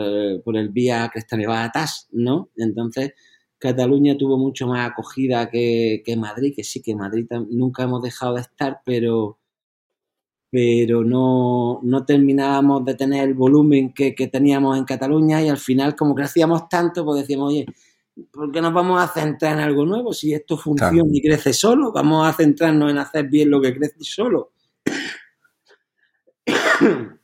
[0.44, 2.50] por el vía Cresta Nevada TAS, ¿no?
[2.56, 3.14] Entonces
[3.58, 8.36] Cataluña tuvo mucho más acogida que, que Madrid, que sí que Madrid nunca hemos dejado
[8.36, 9.40] de estar, pero
[10.50, 15.94] pero no, no terminábamos de tener el volumen que, teníamos en Cataluña y al final,
[15.94, 17.66] como crecíamos tanto, pues decíamos, oye,
[18.30, 20.12] ¿por qué nos vamos a centrar en algo nuevo?
[20.12, 23.98] Si esto funciona y crece solo, vamos a centrarnos en hacer bien lo que crece
[24.00, 24.52] solo.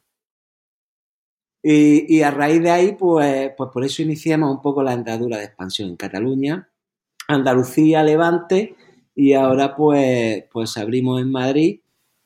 [1.62, 5.44] y, a raíz de ahí, pues, pues por eso iniciamos un poco la andadura de
[5.44, 6.68] expansión en Cataluña,
[7.28, 8.76] Andalucía, Levante,
[9.14, 11.80] y ahora pues, pues abrimos en Madrid.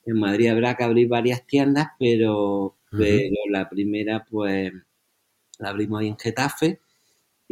[0.05, 4.73] En Madrid habrá que abrir varias tiendas, pero, pero la primera, pues,
[5.59, 6.81] la abrimos ahí en Getafe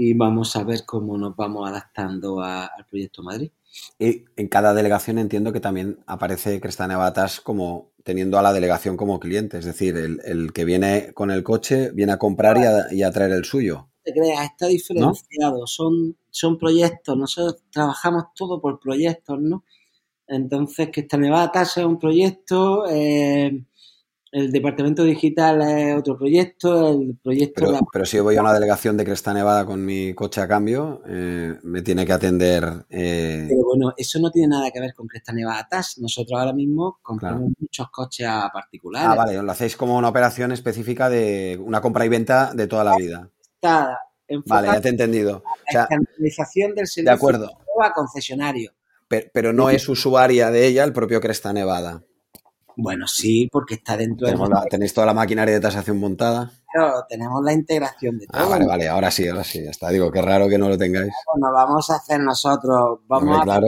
[0.00, 3.50] y vamos a ver cómo nos vamos adaptando al proyecto Madrid.
[3.98, 8.96] Y en cada delegación entiendo que también aparece Cresta Nevatas como teniendo a la delegación
[8.96, 12.58] como cliente, es decir, el, que viene con el coche viene a comprar
[12.92, 13.88] y a, traer el suyo.
[14.04, 19.64] te creas, está diferenciado, son, son proyectos, nosotros trabajamos todo por proyectos, ¿no?
[20.28, 23.64] Entonces, que esta Nevada Tasa es un proyecto, eh,
[24.32, 27.78] el departamento digital es otro proyecto, el proyecto...
[27.92, 31.02] Pero, si yo voy a una delegación de Cresta Nevada con mi coche a cambio,
[31.06, 32.86] eh, me tiene que atender...
[32.90, 35.98] Eh, pero bueno, eso no tiene nada que ver con Cresta Nevada TAS.
[35.98, 39.08] Nosotros ahora mismo compramos muchos coches a particulares.
[39.10, 42.84] Ah, vale, lo hacéis como una operación específica de una compra y venta de toda
[42.84, 43.30] la vida.
[43.54, 43.98] Está
[44.46, 45.42] vale, ya te he entendido.
[45.72, 47.58] la estandarización del servicio de acuerdo.
[47.82, 48.72] a concesionario
[49.08, 52.04] pero, no es usuaria de ella el propio Cresta Nevada.
[52.80, 54.36] Bueno, sí, porque está dentro de...
[54.36, 56.52] La, ¿Tenéis toda la maquinaria de tasación montada?
[56.72, 58.42] Claro, tenemos la integración de ah, todo.
[58.46, 59.90] Ah, vale, vale, ahora sí, ahora sí, ya está.
[59.90, 61.12] Digo, qué raro que no lo tengáis.
[61.34, 63.60] Bueno, vamos a hacer nosotros, vamos a,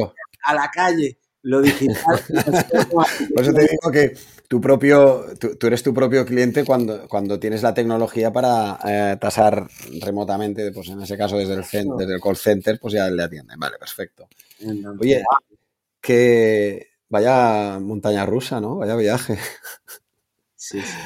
[0.44, 2.20] a la calle lo digital.
[3.34, 4.14] Por eso te digo que
[4.46, 9.66] tu propio, tú, eres tu propio cliente cuando, cuando tienes la tecnología para eh, tasar
[10.02, 13.58] remotamente, pues en ese caso desde el, desde el call center, pues ya le atienden.
[13.58, 14.28] Vale, perfecto.
[15.00, 15.24] Oye,
[16.00, 18.76] que vaya montaña rusa, ¿no?
[18.76, 19.38] Vaya viaje.
[20.56, 20.98] Sí, sí.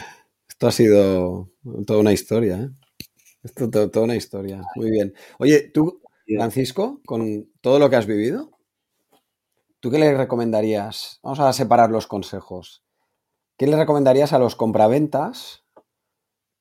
[0.48, 1.50] Esto ha sido
[1.86, 2.70] toda una historia, ¿eh?
[3.42, 4.62] Esto toda una historia.
[4.76, 5.14] Muy bien.
[5.38, 8.50] Oye, tú, Francisco, con todo lo que has vivido,
[9.80, 11.20] ¿tú qué le recomendarías?
[11.22, 12.82] Vamos a separar los consejos.
[13.58, 15.64] ¿Qué le recomendarías a los compraventas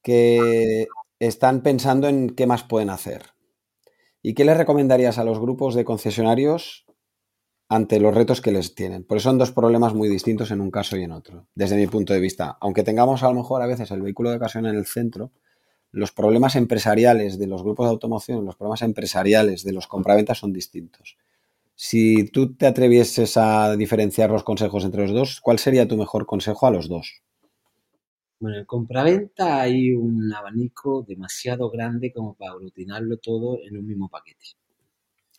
[0.02, 0.88] que
[1.20, 3.32] están pensando en qué más pueden hacer?
[4.22, 6.86] ¿Y qué le recomendarías a los grupos de concesionarios
[7.74, 9.04] ante los retos que les tienen?
[9.04, 12.14] Porque son dos problemas muy distintos en un caso y en otro, desde mi punto
[12.14, 12.56] de vista.
[12.62, 15.32] Aunque tengamos a lo mejor a veces el vehículo de ocasión en el centro,
[15.92, 20.54] los problemas empresariales de los grupos de automoción, los problemas empresariales de los compraventas son
[20.54, 21.18] distintos.
[21.74, 26.28] Si tú te atrevieses a diferenciar los consejos entre los dos, ¿cuál sería tu mejor
[26.28, 27.24] consejo a los dos?
[28.40, 34.10] Bueno, en compraventa hay un abanico demasiado grande como para aglutinarlo todo en un mismo
[34.10, 34.46] paquete.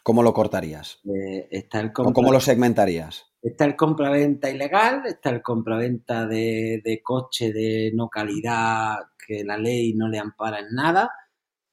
[0.05, 1.01] ¿Cómo lo cortarías?
[1.07, 3.25] Eh, está el ¿O cómo lo segmentarías?
[3.41, 9.57] Está el compraventa ilegal, está el compraventa de, de coche de no calidad que la
[9.57, 11.11] ley no le ampara en nada,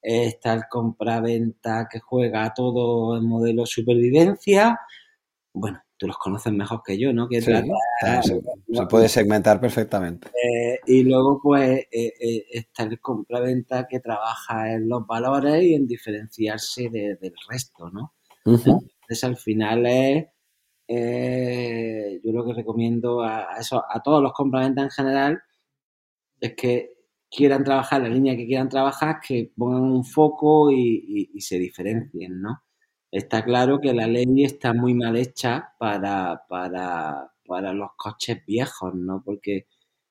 [0.00, 4.80] está el compraventa que juega todo en modelo supervivencia.
[5.52, 7.28] Bueno, tú los conoces mejor que yo, ¿no?
[7.28, 7.62] Que se,
[8.90, 10.28] puede segmentar perfectamente.
[10.28, 15.74] Eh, y luego, pues, eh, eh, está el compraventa que trabaja en los valores y
[15.74, 18.14] en diferenciarse del resto, ¿no?
[18.44, 20.26] Entonces, al final es,
[22.24, 25.42] yo lo que recomiendo a, eso, a todos los compraventas en general
[26.40, 26.90] es que
[27.30, 32.62] quieran trabajar la línea que quieran trabajar, que pongan un foco y se diferencien, ¿no?
[33.12, 39.22] Está claro que la ley está muy mal hecha para, para, los coches viejos, ¿no?
[39.22, 39.66] Porque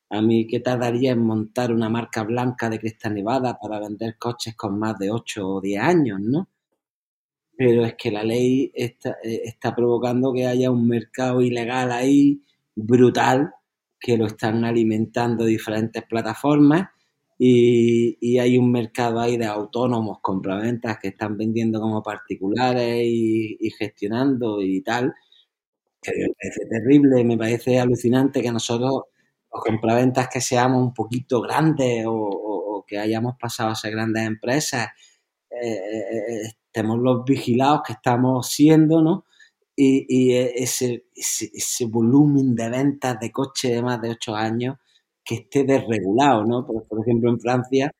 [0.09, 4.55] a mí, ¿qué tardaría en montar una marca blanca de Cresta Nevada para vender coches
[4.55, 6.49] con más de 8 o 10 años, ¿no?
[7.63, 12.41] Pero es que la ley está, eh, está provocando que haya un mercado ilegal ahí
[12.73, 13.53] brutal
[13.99, 16.89] que lo están alimentando diferentes plataformas
[17.37, 24.59] y, hay un mercado ahí de autónomos compraventas que están vendiendo como particulares y, gestionando
[24.63, 25.13] y tal,
[26.01, 29.03] que me parece terrible, me parece alucinante que nosotros,
[29.53, 34.87] los compraventas que seamos un poquito grandes o, que hayamos pasado a ser grandes empresas,
[35.51, 39.25] eh, eh, estemos los vigilados que estamos siendo, ¿no?
[39.75, 44.77] Y, ese, ese, volumen de ventas de coches de más de 8 años
[45.23, 46.65] que esté desregulado, ¿no?
[46.65, 47.91] Por, ejemplo, en Francia,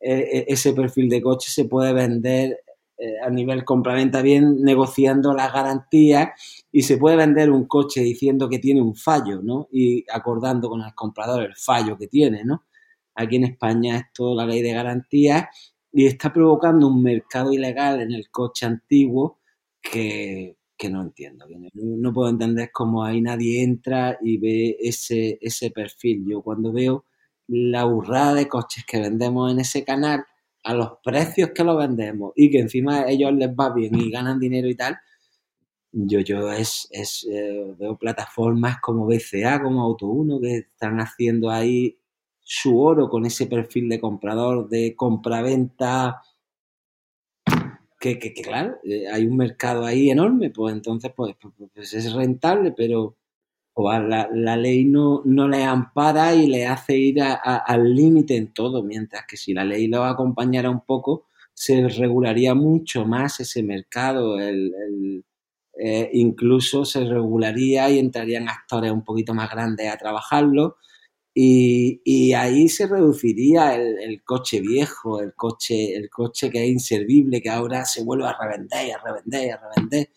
[0.00, 2.58] eh, eh, ese perfil de coche se puede vender
[2.98, 6.30] eh, a nivel compraventa bien negociando las garantías
[6.72, 9.68] y se puede vender un coche diciendo que tiene un fallo, ¿no?
[9.72, 12.64] Y acordando con el comprador el fallo que tiene, ¿no?
[13.14, 15.46] Aquí en España es toda la ley de garantías
[15.92, 19.40] y está provocando un mercado ilegal en el coche antiguo
[19.82, 21.46] que, que no entiendo.
[21.74, 26.24] No, puedo entender cómo ahí nadie entra y ve ese, ese perfil.
[26.26, 27.04] Yo cuando veo
[27.48, 30.24] la burrada de coches que vendemos en ese canal,
[30.62, 34.10] a los precios que lo vendemos y que encima a ellos les va bien y
[34.10, 34.98] ganan dinero y tal,
[35.92, 41.99] yo, yo es, es eh, veo plataformas como BCA, como Auto1, que están haciendo ahí
[42.52, 46.20] su oro con ese perfil de comprador, de compraventa
[48.00, 51.94] que, que, claro, eh, hay un mercado ahí enorme, pues entonces pues, pues, pues, pues
[51.94, 53.16] es rentable, pero
[53.76, 58.82] la, la, ley no, no le ampara y le hace ir al límite en todo,
[58.82, 64.40] mientras que si la ley lo acompañara un poco, se regularía mucho más ese mercado,
[64.40, 65.24] el,
[65.78, 70.78] eh, incluso se regularía y entrarían actores un poquito más grandes a trabajarlo
[71.34, 77.50] y, ahí se reduciría el, coche viejo, el coche, el coche que es inservible, que
[77.50, 80.10] ahora se vuelve a revender y a revender y a revender.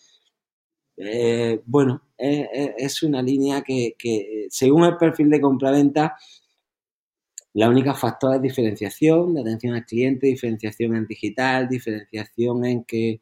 [0.98, 3.96] Eh, bueno, es una línea que,
[4.50, 6.16] según el perfil de compraventa,
[7.54, 13.22] la única factor es diferenciación, de atención al cliente, diferenciación en digital, diferenciación en que,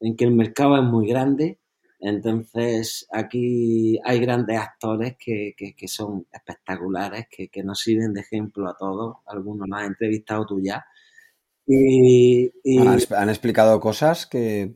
[0.00, 1.58] en que el mercado es muy grande
[2.04, 8.68] entonces, aquí hay grandes actores que, que, son espectaculares, que, que, nos sirven de ejemplo
[8.68, 9.18] a todos.
[9.24, 10.84] Algunos los has entrevistado tú ya.
[11.64, 14.74] Y, Han, explicado cosas que,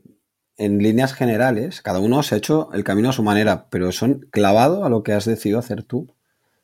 [0.55, 4.25] en líneas generales, cada uno se ha hecho el camino a su manera, pero son
[4.31, 6.07] clavado a lo que has decidido hacer tú,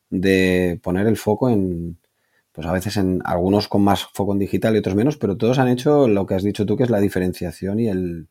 [0.09, 1.99] de poner el foco en,
[2.53, 5.59] pues a veces en algunos con más foco en digital y otros menos, pero todos
[5.59, 8.29] han hecho lo que has dicho tú, que es la diferenciación y el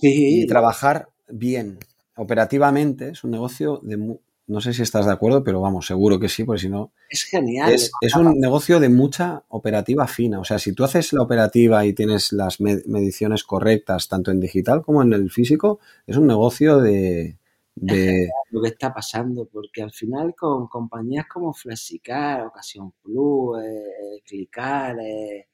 [0.00, 1.78] y trabajar bien
[2.16, 4.18] operativamente, es un negocio de...
[4.48, 6.92] No sé si estás de acuerdo, pero vamos, seguro que sí, porque si no...
[7.10, 7.72] Es genial.
[7.72, 10.38] Es, un negocio de mucha operativa fina.
[10.38, 14.82] O sea, si tú haces la operativa y tienes las mediciones correctas, tanto en digital
[14.82, 17.38] como en el físico, es un negocio de...
[17.74, 18.28] de...
[18.52, 24.96] Lo que está pasando, porque al final con compañías como Flexicar, Ocasión Plus, eh, Clicar,
[25.00, 25.48] eh,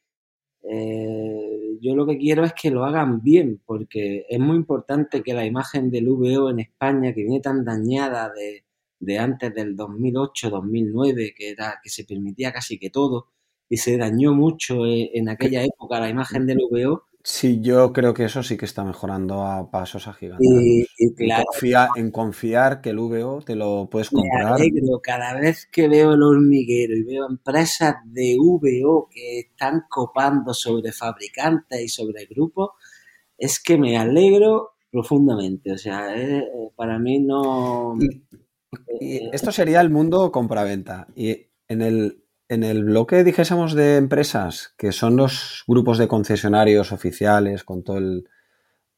[0.63, 5.35] eh, yo lo que quiero es que lo hagan bien, porque es muy importante que
[5.35, 8.65] la imagen del VO en España, que viene tan dañada de,
[9.01, 13.29] de antes del 2008-2009, que, era, que se permitía casi que todo,
[13.69, 18.15] y se dañó mucho eh, en aquella época la imagen del VO, Sí, yo creo
[18.15, 20.61] que eso sí que está mejorando a pasos agigantados.
[20.61, 20.87] Y,
[21.97, 24.45] en confiar que el VO te lo puedes comprar.
[24.45, 29.85] Me alegro cada vez que veo el hormiguero y veo empresas de VO que están
[29.89, 32.71] copando sobre fabricantes y sobre grupos,
[33.39, 35.73] es que me alegro profundamente.
[35.73, 37.97] O sea, eh, eh, para mí no...
[39.01, 41.07] Eh, esto sería el mundo compraventa.
[41.15, 41.37] Y
[41.69, 47.65] en el, en el bloque dijésemos de empresas, que son los grupos de concesionarios oficiales
[47.65, 48.29] con todo el...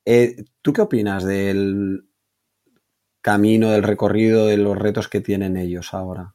[0.04, 2.08] Eh, ¿Tú qué opinas del
[3.20, 6.34] camino, del recorrido, de los retos que tienen ellos ahora?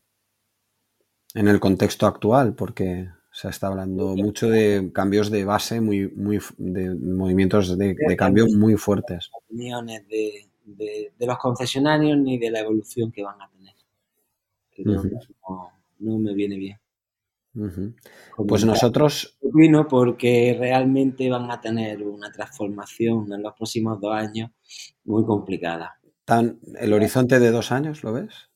[1.36, 6.40] En el contexto actual, porque se está hablando mucho de cambios de base, muy, muy,
[6.58, 9.30] de movimientos de, cambio muy fuertes.
[9.34, 13.76] Opiniones de, de, los concesionarios ni de la evolución que van a tener.
[16.00, 16.80] no me viene bien.
[17.54, 19.38] Pues nosotros...
[19.42, 24.52] Opino porque realmente van a tener una transformación en los próximos dos años
[25.04, 26.00] muy complicada.
[26.26, 28.50] ¿Tan, ¿El horizonte de dos años lo ves?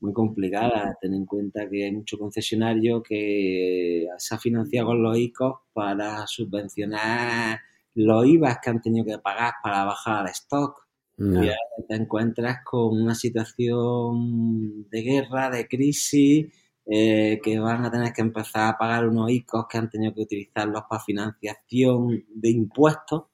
[0.00, 0.96] Muy complicada.
[1.00, 6.26] Ten en cuenta que hay mucho concesionario que se ha financiado con los ICOs para
[6.26, 7.58] subvencionar
[7.94, 10.86] los IVAs que han tenido que pagar para bajar el stock.
[11.20, 11.56] Y ahora
[11.88, 16.46] te encuentras con una situación de guerra, de crisis,
[16.90, 20.22] eh, que van a tener que empezar a pagar unos ICOs que han tenido que
[20.22, 23.24] utilizarlos para financiación de impuestos,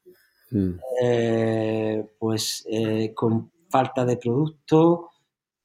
[0.50, 0.70] mm.
[1.00, 5.10] eh, pues eh, con falta de producto,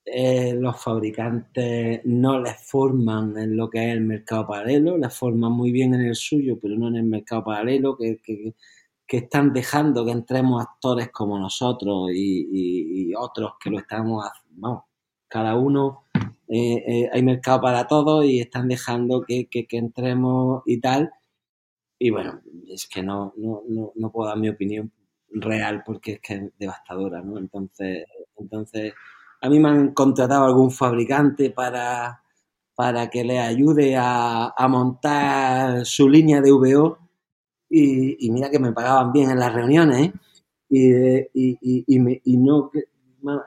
[0.06, 5.72] los fabricantes no les forman en lo que es el mercado paralelo, les forman muy
[5.72, 8.20] bien en el suyo, pero no en el mercado paralelo, que,
[9.08, 14.84] están dejando que entremos actores como nosotros y, otros que lo estamos, vamos,
[15.28, 16.06] cada uno,
[16.50, 21.12] eh, eh, hay mercado para todos y están dejando que, entremos y tal.
[22.00, 24.92] Y bueno, es que no, no, no, no puedo dar mi opinión
[25.32, 27.38] real porque es que es devastadora, ¿no?
[27.38, 28.06] Entonces,
[28.38, 28.94] entonces
[29.42, 32.24] a mí me han contratado algún fabricante para,
[32.76, 36.98] para que le ayude a, montar su línea de VO
[37.70, 40.12] y, mira que me pagaban bien en las reuniones
[40.70, 41.30] ¿eh?
[41.34, 42.72] y, no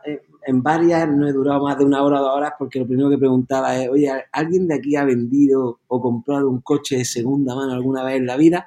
[0.07, 2.87] eh, en varias no he durado más de una hora o dos horas porque lo
[2.87, 7.05] primero que preguntaba es, oye, ¿alguien de aquí ha vendido o comprado un coche de
[7.05, 8.67] segunda mano alguna vez en la vida?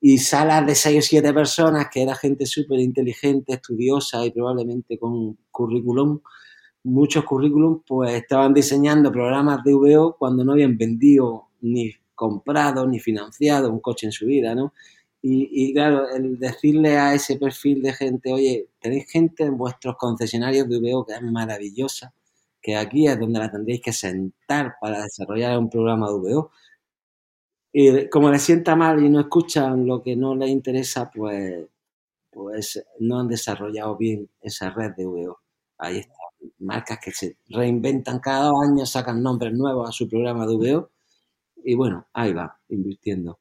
[0.00, 4.98] Y salas de seis o siete personas, que era gente súper inteligente, estudiosa y probablemente
[4.98, 6.20] con currículum,
[6.84, 13.00] muchos currículums pues estaban diseñando programas de VO cuando no habían vendido ni comprado ni
[13.00, 14.72] financiado un coche en su vida, ¿no?
[15.28, 20.68] Y, claro, el decirle a ese perfil de gente, oye, tenéis gente en vuestros concesionarios
[20.68, 22.14] de VO que es maravillosa,
[22.62, 26.50] que aquí es donde la tendréis que sentar para desarrollar un programa de VO.
[27.72, 31.66] Y como les sienta mal y no escuchan lo que no les interesa, pues,
[32.30, 35.40] pues no han desarrollado bien esa red de VO.
[35.78, 36.14] Ahí está
[36.58, 40.90] marcas que se reinventan cada año, sacan nombres nuevos a su programa de VO
[41.64, 43.40] y bueno, ahí va, invirtiendo.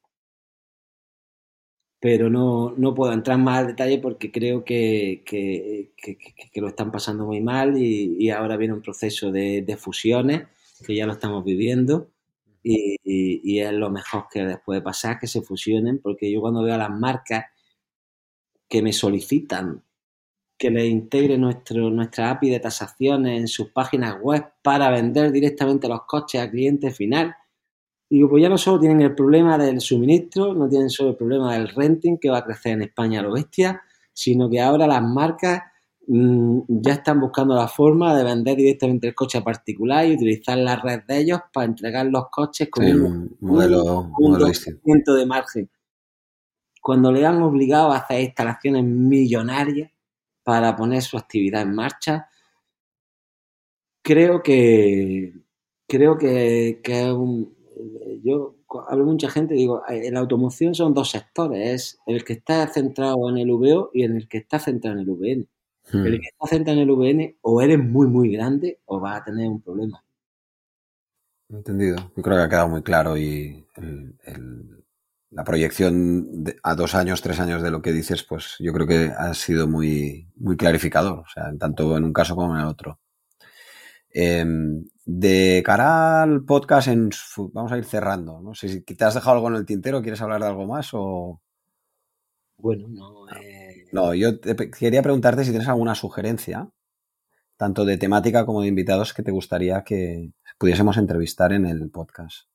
[2.05, 7.25] Pero no, no puedo entrar más al detalle porque creo que, que, lo están pasando
[7.25, 10.43] muy mal y, ahora viene un proceso de, fusiones
[10.85, 12.11] que ya lo estamos viviendo
[12.61, 16.61] y, y, es lo mejor que les puede pasar que se fusionen porque yo cuando
[16.61, 17.45] veo a las marcas
[18.69, 19.83] que me solicitan
[20.59, 25.87] que le integre nuestro, nuestra API de tasaciones en sus páginas web para vender directamente
[25.87, 27.35] los coches al cliente final.
[28.15, 31.53] Digo, pues ya no solo tienen el problema del suministro, no tienen solo el problema
[31.53, 33.81] del renting, que va a crecer en España a lo bestia,
[34.13, 35.63] sino que ahora las marcas
[36.07, 40.57] mm, ya están buscando la forma de vender directamente el coche a particular y utilizar
[40.57, 44.09] la red de ellos para entregar los coches con un, modelo,
[45.17, 45.69] de margen.
[46.81, 49.91] Cuando le han obligado a hacer instalaciones millonarias,
[50.41, 52.29] para poner su actividad en marcha.
[54.03, 55.33] Creo que
[55.87, 56.79] creo que,
[58.23, 58.55] yo
[58.87, 63.29] hablo mucha gente, digo, en la automoción son dos sectores, es el que está centrado
[63.29, 65.47] en el VO y en el que está centrado en el VN.
[65.91, 66.05] Hmm.
[66.05, 69.23] El que está centrado en el VN o eres muy muy grande o vas a
[69.25, 70.03] tener un problema.
[71.49, 71.97] Entendido.
[72.15, 74.85] Yo creo que ha quedado muy claro y el,
[75.35, 79.11] la proyección a dos años, tres años de lo que dices, pues yo creo que
[79.15, 82.99] ha sido muy, muy clarificador, o sea, tanto en un caso como en el otro.
[84.11, 87.11] Em, de cara al podcast, en,
[87.53, 88.41] vamos a ir cerrando.
[88.41, 90.89] No sé si te has dejado algo en el tintero, ¿quieres hablar de algo más
[90.93, 91.41] o...?
[92.57, 93.27] Bueno, no...
[93.37, 93.85] Eh...
[93.91, 94.39] No, yo
[94.77, 96.69] quería preguntarte si tienes alguna sugerencia,
[97.55, 102.47] tanto de temática como de invitados que te gustaría que pudiésemos entrevistar en el podcast.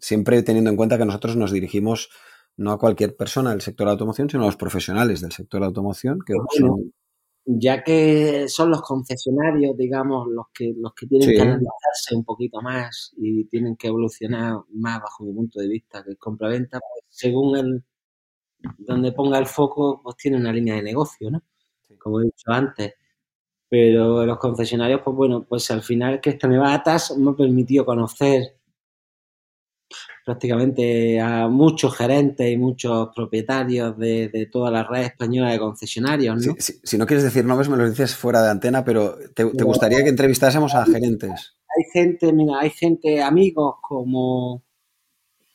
[0.00, 2.10] Siempre teniendo en cuenta que nosotros nos dirigimos
[2.56, 5.66] no a cualquier persona del sector de automoción, sino a los profesionales del sector de
[5.66, 6.34] automoción, que
[7.46, 12.62] ya que son los concesionarios, digamos, los que los que tienen que analizarse un poquito
[12.62, 17.04] más y tienen que evolucionar más bajo mi punto de vista que el compraventa, pues
[17.08, 17.84] según el
[18.78, 21.42] donde ponga el foco, pues tiene una línea de negocio, ¿no?
[21.98, 22.94] Como he dicho antes.
[23.68, 27.84] Pero los concesionarios, pues bueno, pues al final que esta nueva ATAS me ha permitido
[27.84, 28.56] conocer
[30.24, 36.46] prácticamente a muchos gerentes y muchos propietarios de, toda la red española de concesionarios.
[36.46, 36.54] ¿no?
[36.58, 40.08] Si, no quieres decir nombres, me lo dices fuera de antena, pero ¿te, gustaría que
[40.08, 41.56] entrevistásemos a gerentes?
[41.76, 44.62] Hay gente, mira, hay gente, amigos como,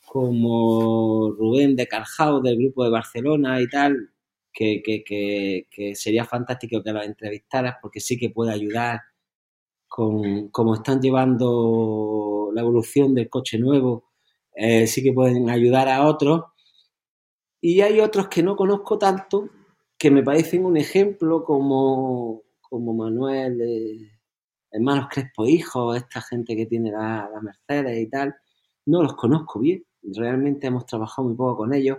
[0.06, 4.10] como Rubén de Carjao del grupo de Barcelona y tal,
[4.52, 9.00] que, que, sería fantástico que los entrevistaras porque sí que puede ayudar
[9.88, 14.09] con cómo están llevando la evolución del coche nuevo
[14.54, 16.44] eh, sí que pueden ayudar a otros.
[17.60, 19.48] Y hay otros que no conozco tanto,
[19.98, 24.10] que me parecen un ejemplo como, como Manuel, de
[24.70, 28.34] hermanos Crespo Hijo, esta gente que tiene la, Mercedes y tal.
[28.86, 31.98] No los conozco bien, realmente hemos trabajado muy poco con ellos,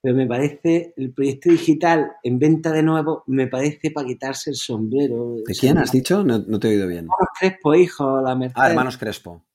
[0.00, 4.56] pero me parece el proyecto digital en venta de nuevo, me parece para quitarse el
[4.56, 5.36] sombrero.
[5.46, 6.24] ¿De quién has dicho?
[6.24, 7.00] No, te he oído bien.
[7.00, 8.62] Hermanos Crespo Hijo, la Mercedes.
[8.62, 9.53] Ah, hermanos Crespo eh,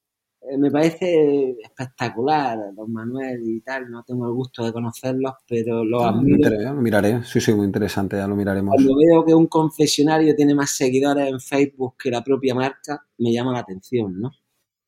[0.58, 3.89] me parece espectacular, don Manuel y tal.
[3.91, 6.50] No tengo el gusto de conocerlos, pero lo Ah, admiro.
[6.74, 8.78] lo miraré, sí, sí, muy interesante, ya lo miraremos.
[8.78, 13.34] Cuando veo que un concesionario tiene más seguidores en Facebook que la propia marca, me
[13.34, 14.32] llama la atención, ¿no?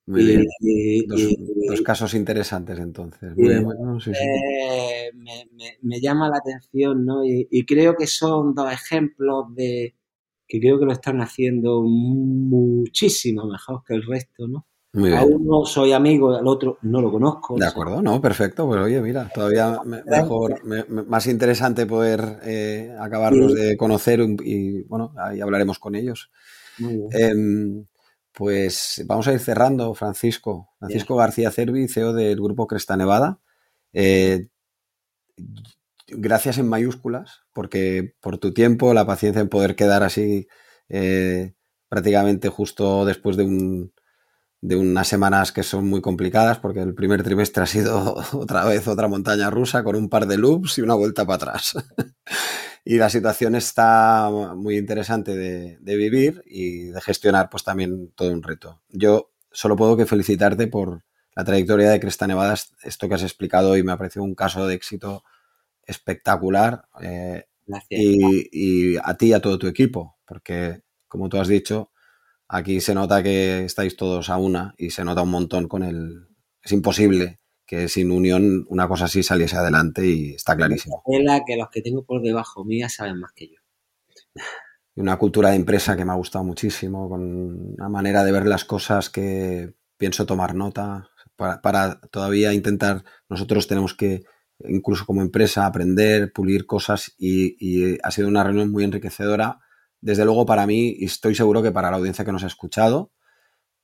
[0.06, 0.56] Muy bien.
[0.62, 3.36] y- Dos, casos interesantes entonces.
[3.36, 4.28] Muy bien, bueno, sí, sí.
[4.30, 7.24] eh, me, me- me llama la atención, ¿no?
[7.26, 9.96] Y, y creo que son dos ejemplos de
[10.48, 14.66] que creo que lo están haciendo muchísimo mejor que el resto, ¿no?
[14.94, 15.38] Muy A bien.
[15.40, 17.56] uno soy amigo, al otro no lo conozco.
[17.56, 18.68] De sea, acuerdo, no, perfecto.
[18.68, 23.58] Pues oye, mira, todavía me- mejor, me- me- más interesante poder eh, acabarlos Sí.
[23.60, 26.30] de conocer y, y, bueno, ahí hablaremos con ellos.
[26.80, 27.08] muy bien.
[27.12, 27.86] Em,
[28.34, 30.70] pues vamos a ir cerrando, Francisco.
[30.80, 33.40] Francisco García Cervi, CEO del grupo Cresta Nevada.
[33.94, 34.48] Eh,
[36.08, 40.48] gracias en mayúsculas, porque por tu tiempo, la paciencia en poder quedar así
[40.90, 41.54] eh,
[41.90, 43.94] prácticamente justo después de un
[44.62, 48.88] de unas semanas que son muy complicadas porque el primer trimestre ha sido otra vez
[48.88, 51.74] otra montaña rusa con un par de loops y una vuelta para atrás.
[52.86, 58.32] y la situación está muy interesante de, de, vivir y de gestionar pues también todo
[58.32, 58.82] un reto.
[58.90, 61.04] Yo solo puedo que felicitarte por
[61.36, 64.68] la trayectoria de Cresta Nevada, esto que has explicado y me ha parecido un caso
[64.68, 65.24] de éxito
[65.86, 66.86] espectacular.
[67.02, 67.46] Eh,
[67.90, 71.91] y, y a ti y a todo tu equipo, porque como tú has dicho,
[72.54, 76.28] Aquí se nota que estáis todos a una y se nota un montón con el...
[76.62, 81.02] Es imposible que sin unión una cosa así saliese adelante y está clarísimo.
[81.24, 83.56] La que los que tengo por debajo mía saben más que yo.
[84.94, 87.22] Y una cultura de empresa que me ha gustado muchísimo, con
[87.78, 93.66] una manera de ver las cosas que pienso tomar nota para, para todavía intentar, nosotros
[93.66, 94.26] tenemos que
[94.66, 99.62] incluso como empresa aprender, pulir cosas y, y ha sido una reunión muy enriquecedora
[100.02, 103.12] desde luego para mí y estoy seguro que para la audiencia que nos ha escuchado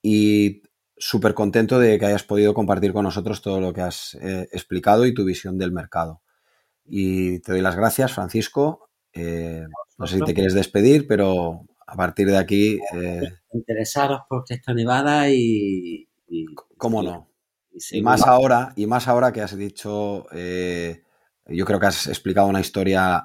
[0.01, 0.63] y
[0.97, 5.05] súper contento de que hayas podido compartir con nosotros todo lo que has eh, explicado
[5.05, 6.21] y tu visión del mercado.
[6.85, 8.89] Y te doy las gracias, Francisco.
[9.13, 9.63] Eh,
[9.97, 12.79] no sé si te quieres despedir, pero a partir de aquí...
[12.93, 13.21] Eh,
[13.53, 16.07] Interesaros por Cresta Nevada y...
[16.27, 16.45] y
[16.77, 17.29] ¿Cómo no?
[17.71, 21.03] Y, y más ahora, y más ahora que has dicho, eh,
[21.45, 23.23] yo creo que has explicado una historia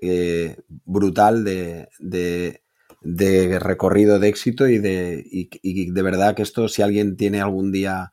[0.00, 2.62] eh, brutal de, de,
[3.00, 7.40] de, recorrido de éxito y de, y, y de, verdad que esto, si alguien tiene
[7.40, 8.12] algún día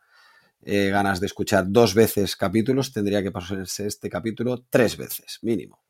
[0.62, 5.84] eh, ganas de escuchar dos veces capítulos, tendría que pasarse este capítulo tres veces, mínimo.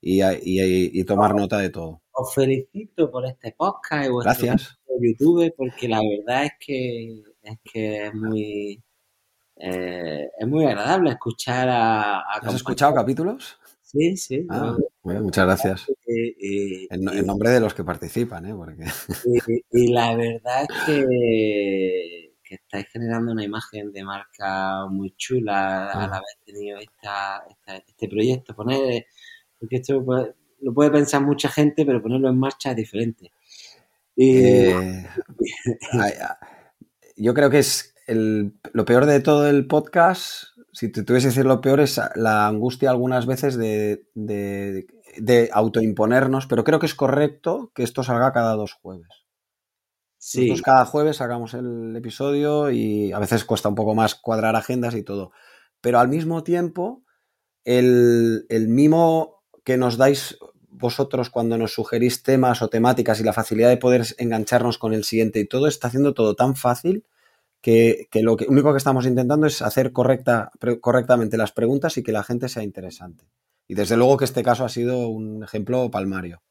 [0.00, 2.02] Y, y tomar nota de todo.
[2.12, 4.78] Os felicito por este podcast y vuestro Gracias.
[5.00, 8.82] YouTube, porque la verdad es que es, que es muy...
[9.56, 12.18] Eh, es muy agradable escuchar a...
[12.18, 13.58] a ¿Has escuchado capítulos?
[13.90, 14.46] Sí, sí.
[14.50, 15.86] Ah, bueno, muchas gracias.
[16.06, 18.54] Y, en, nombre de los que participan, ¿eh?
[18.54, 18.84] Porque...
[19.72, 26.12] Y, la verdad es que, que, estáis generando una imagen de marca muy chula al
[26.12, 28.54] haber tenido esta, esta, este proyecto.
[28.54, 29.06] Poner,
[29.58, 33.32] porque esto puede, lo puede pensar mucha gente, pero ponerlo en marcha es diferente.
[34.14, 34.36] Y...
[34.36, 35.06] Eh,
[37.16, 41.30] yo creo que es el, lo peor de todo el podcast si te tuviese que
[41.30, 46.86] decir lo peor, es la angustia algunas veces de, de, de, autoimponernos, pero creo que
[46.86, 49.08] es correcto que esto salga cada dos jueves.
[50.18, 50.42] Sí.
[50.42, 54.94] Nosotros cada jueves sacamos el episodio y a veces cuesta un poco más cuadrar agendas
[54.94, 55.32] y todo.
[55.80, 57.04] Pero al mismo tiempo,
[57.64, 60.38] el, el mimo que nos dais
[60.70, 65.04] vosotros cuando nos sugerís temas o temáticas y la facilidad de poder engancharnos con el
[65.04, 67.04] siguiente y todo está haciendo todo tan fácil
[67.60, 70.50] que, que, lo que, único que estamos intentando es hacer correcta,
[70.80, 73.30] correctamente las preguntas y que la gente sea interesante.
[73.66, 76.42] Y desde luego que este caso ha sido un ejemplo palmario.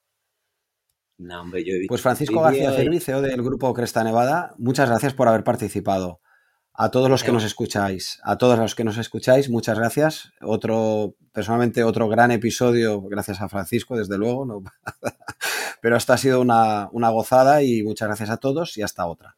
[1.18, 4.88] No, hombre, yo he visto pues Francisco García Cervi, CEO del grupo Cresta Nevada, muchas
[4.88, 6.22] gracias por haber participado.
[6.80, 10.32] A todos los que nos escucháis, a todos los que nos escucháis, muchas gracias.
[10.42, 14.46] Otro, personalmente, otro gran episodio, gracias a Francisco, desde luego.
[14.46, 14.62] No.
[15.82, 19.38] Pero esta ha sido una, una gozada y muchas gracias a todos y hasta otra.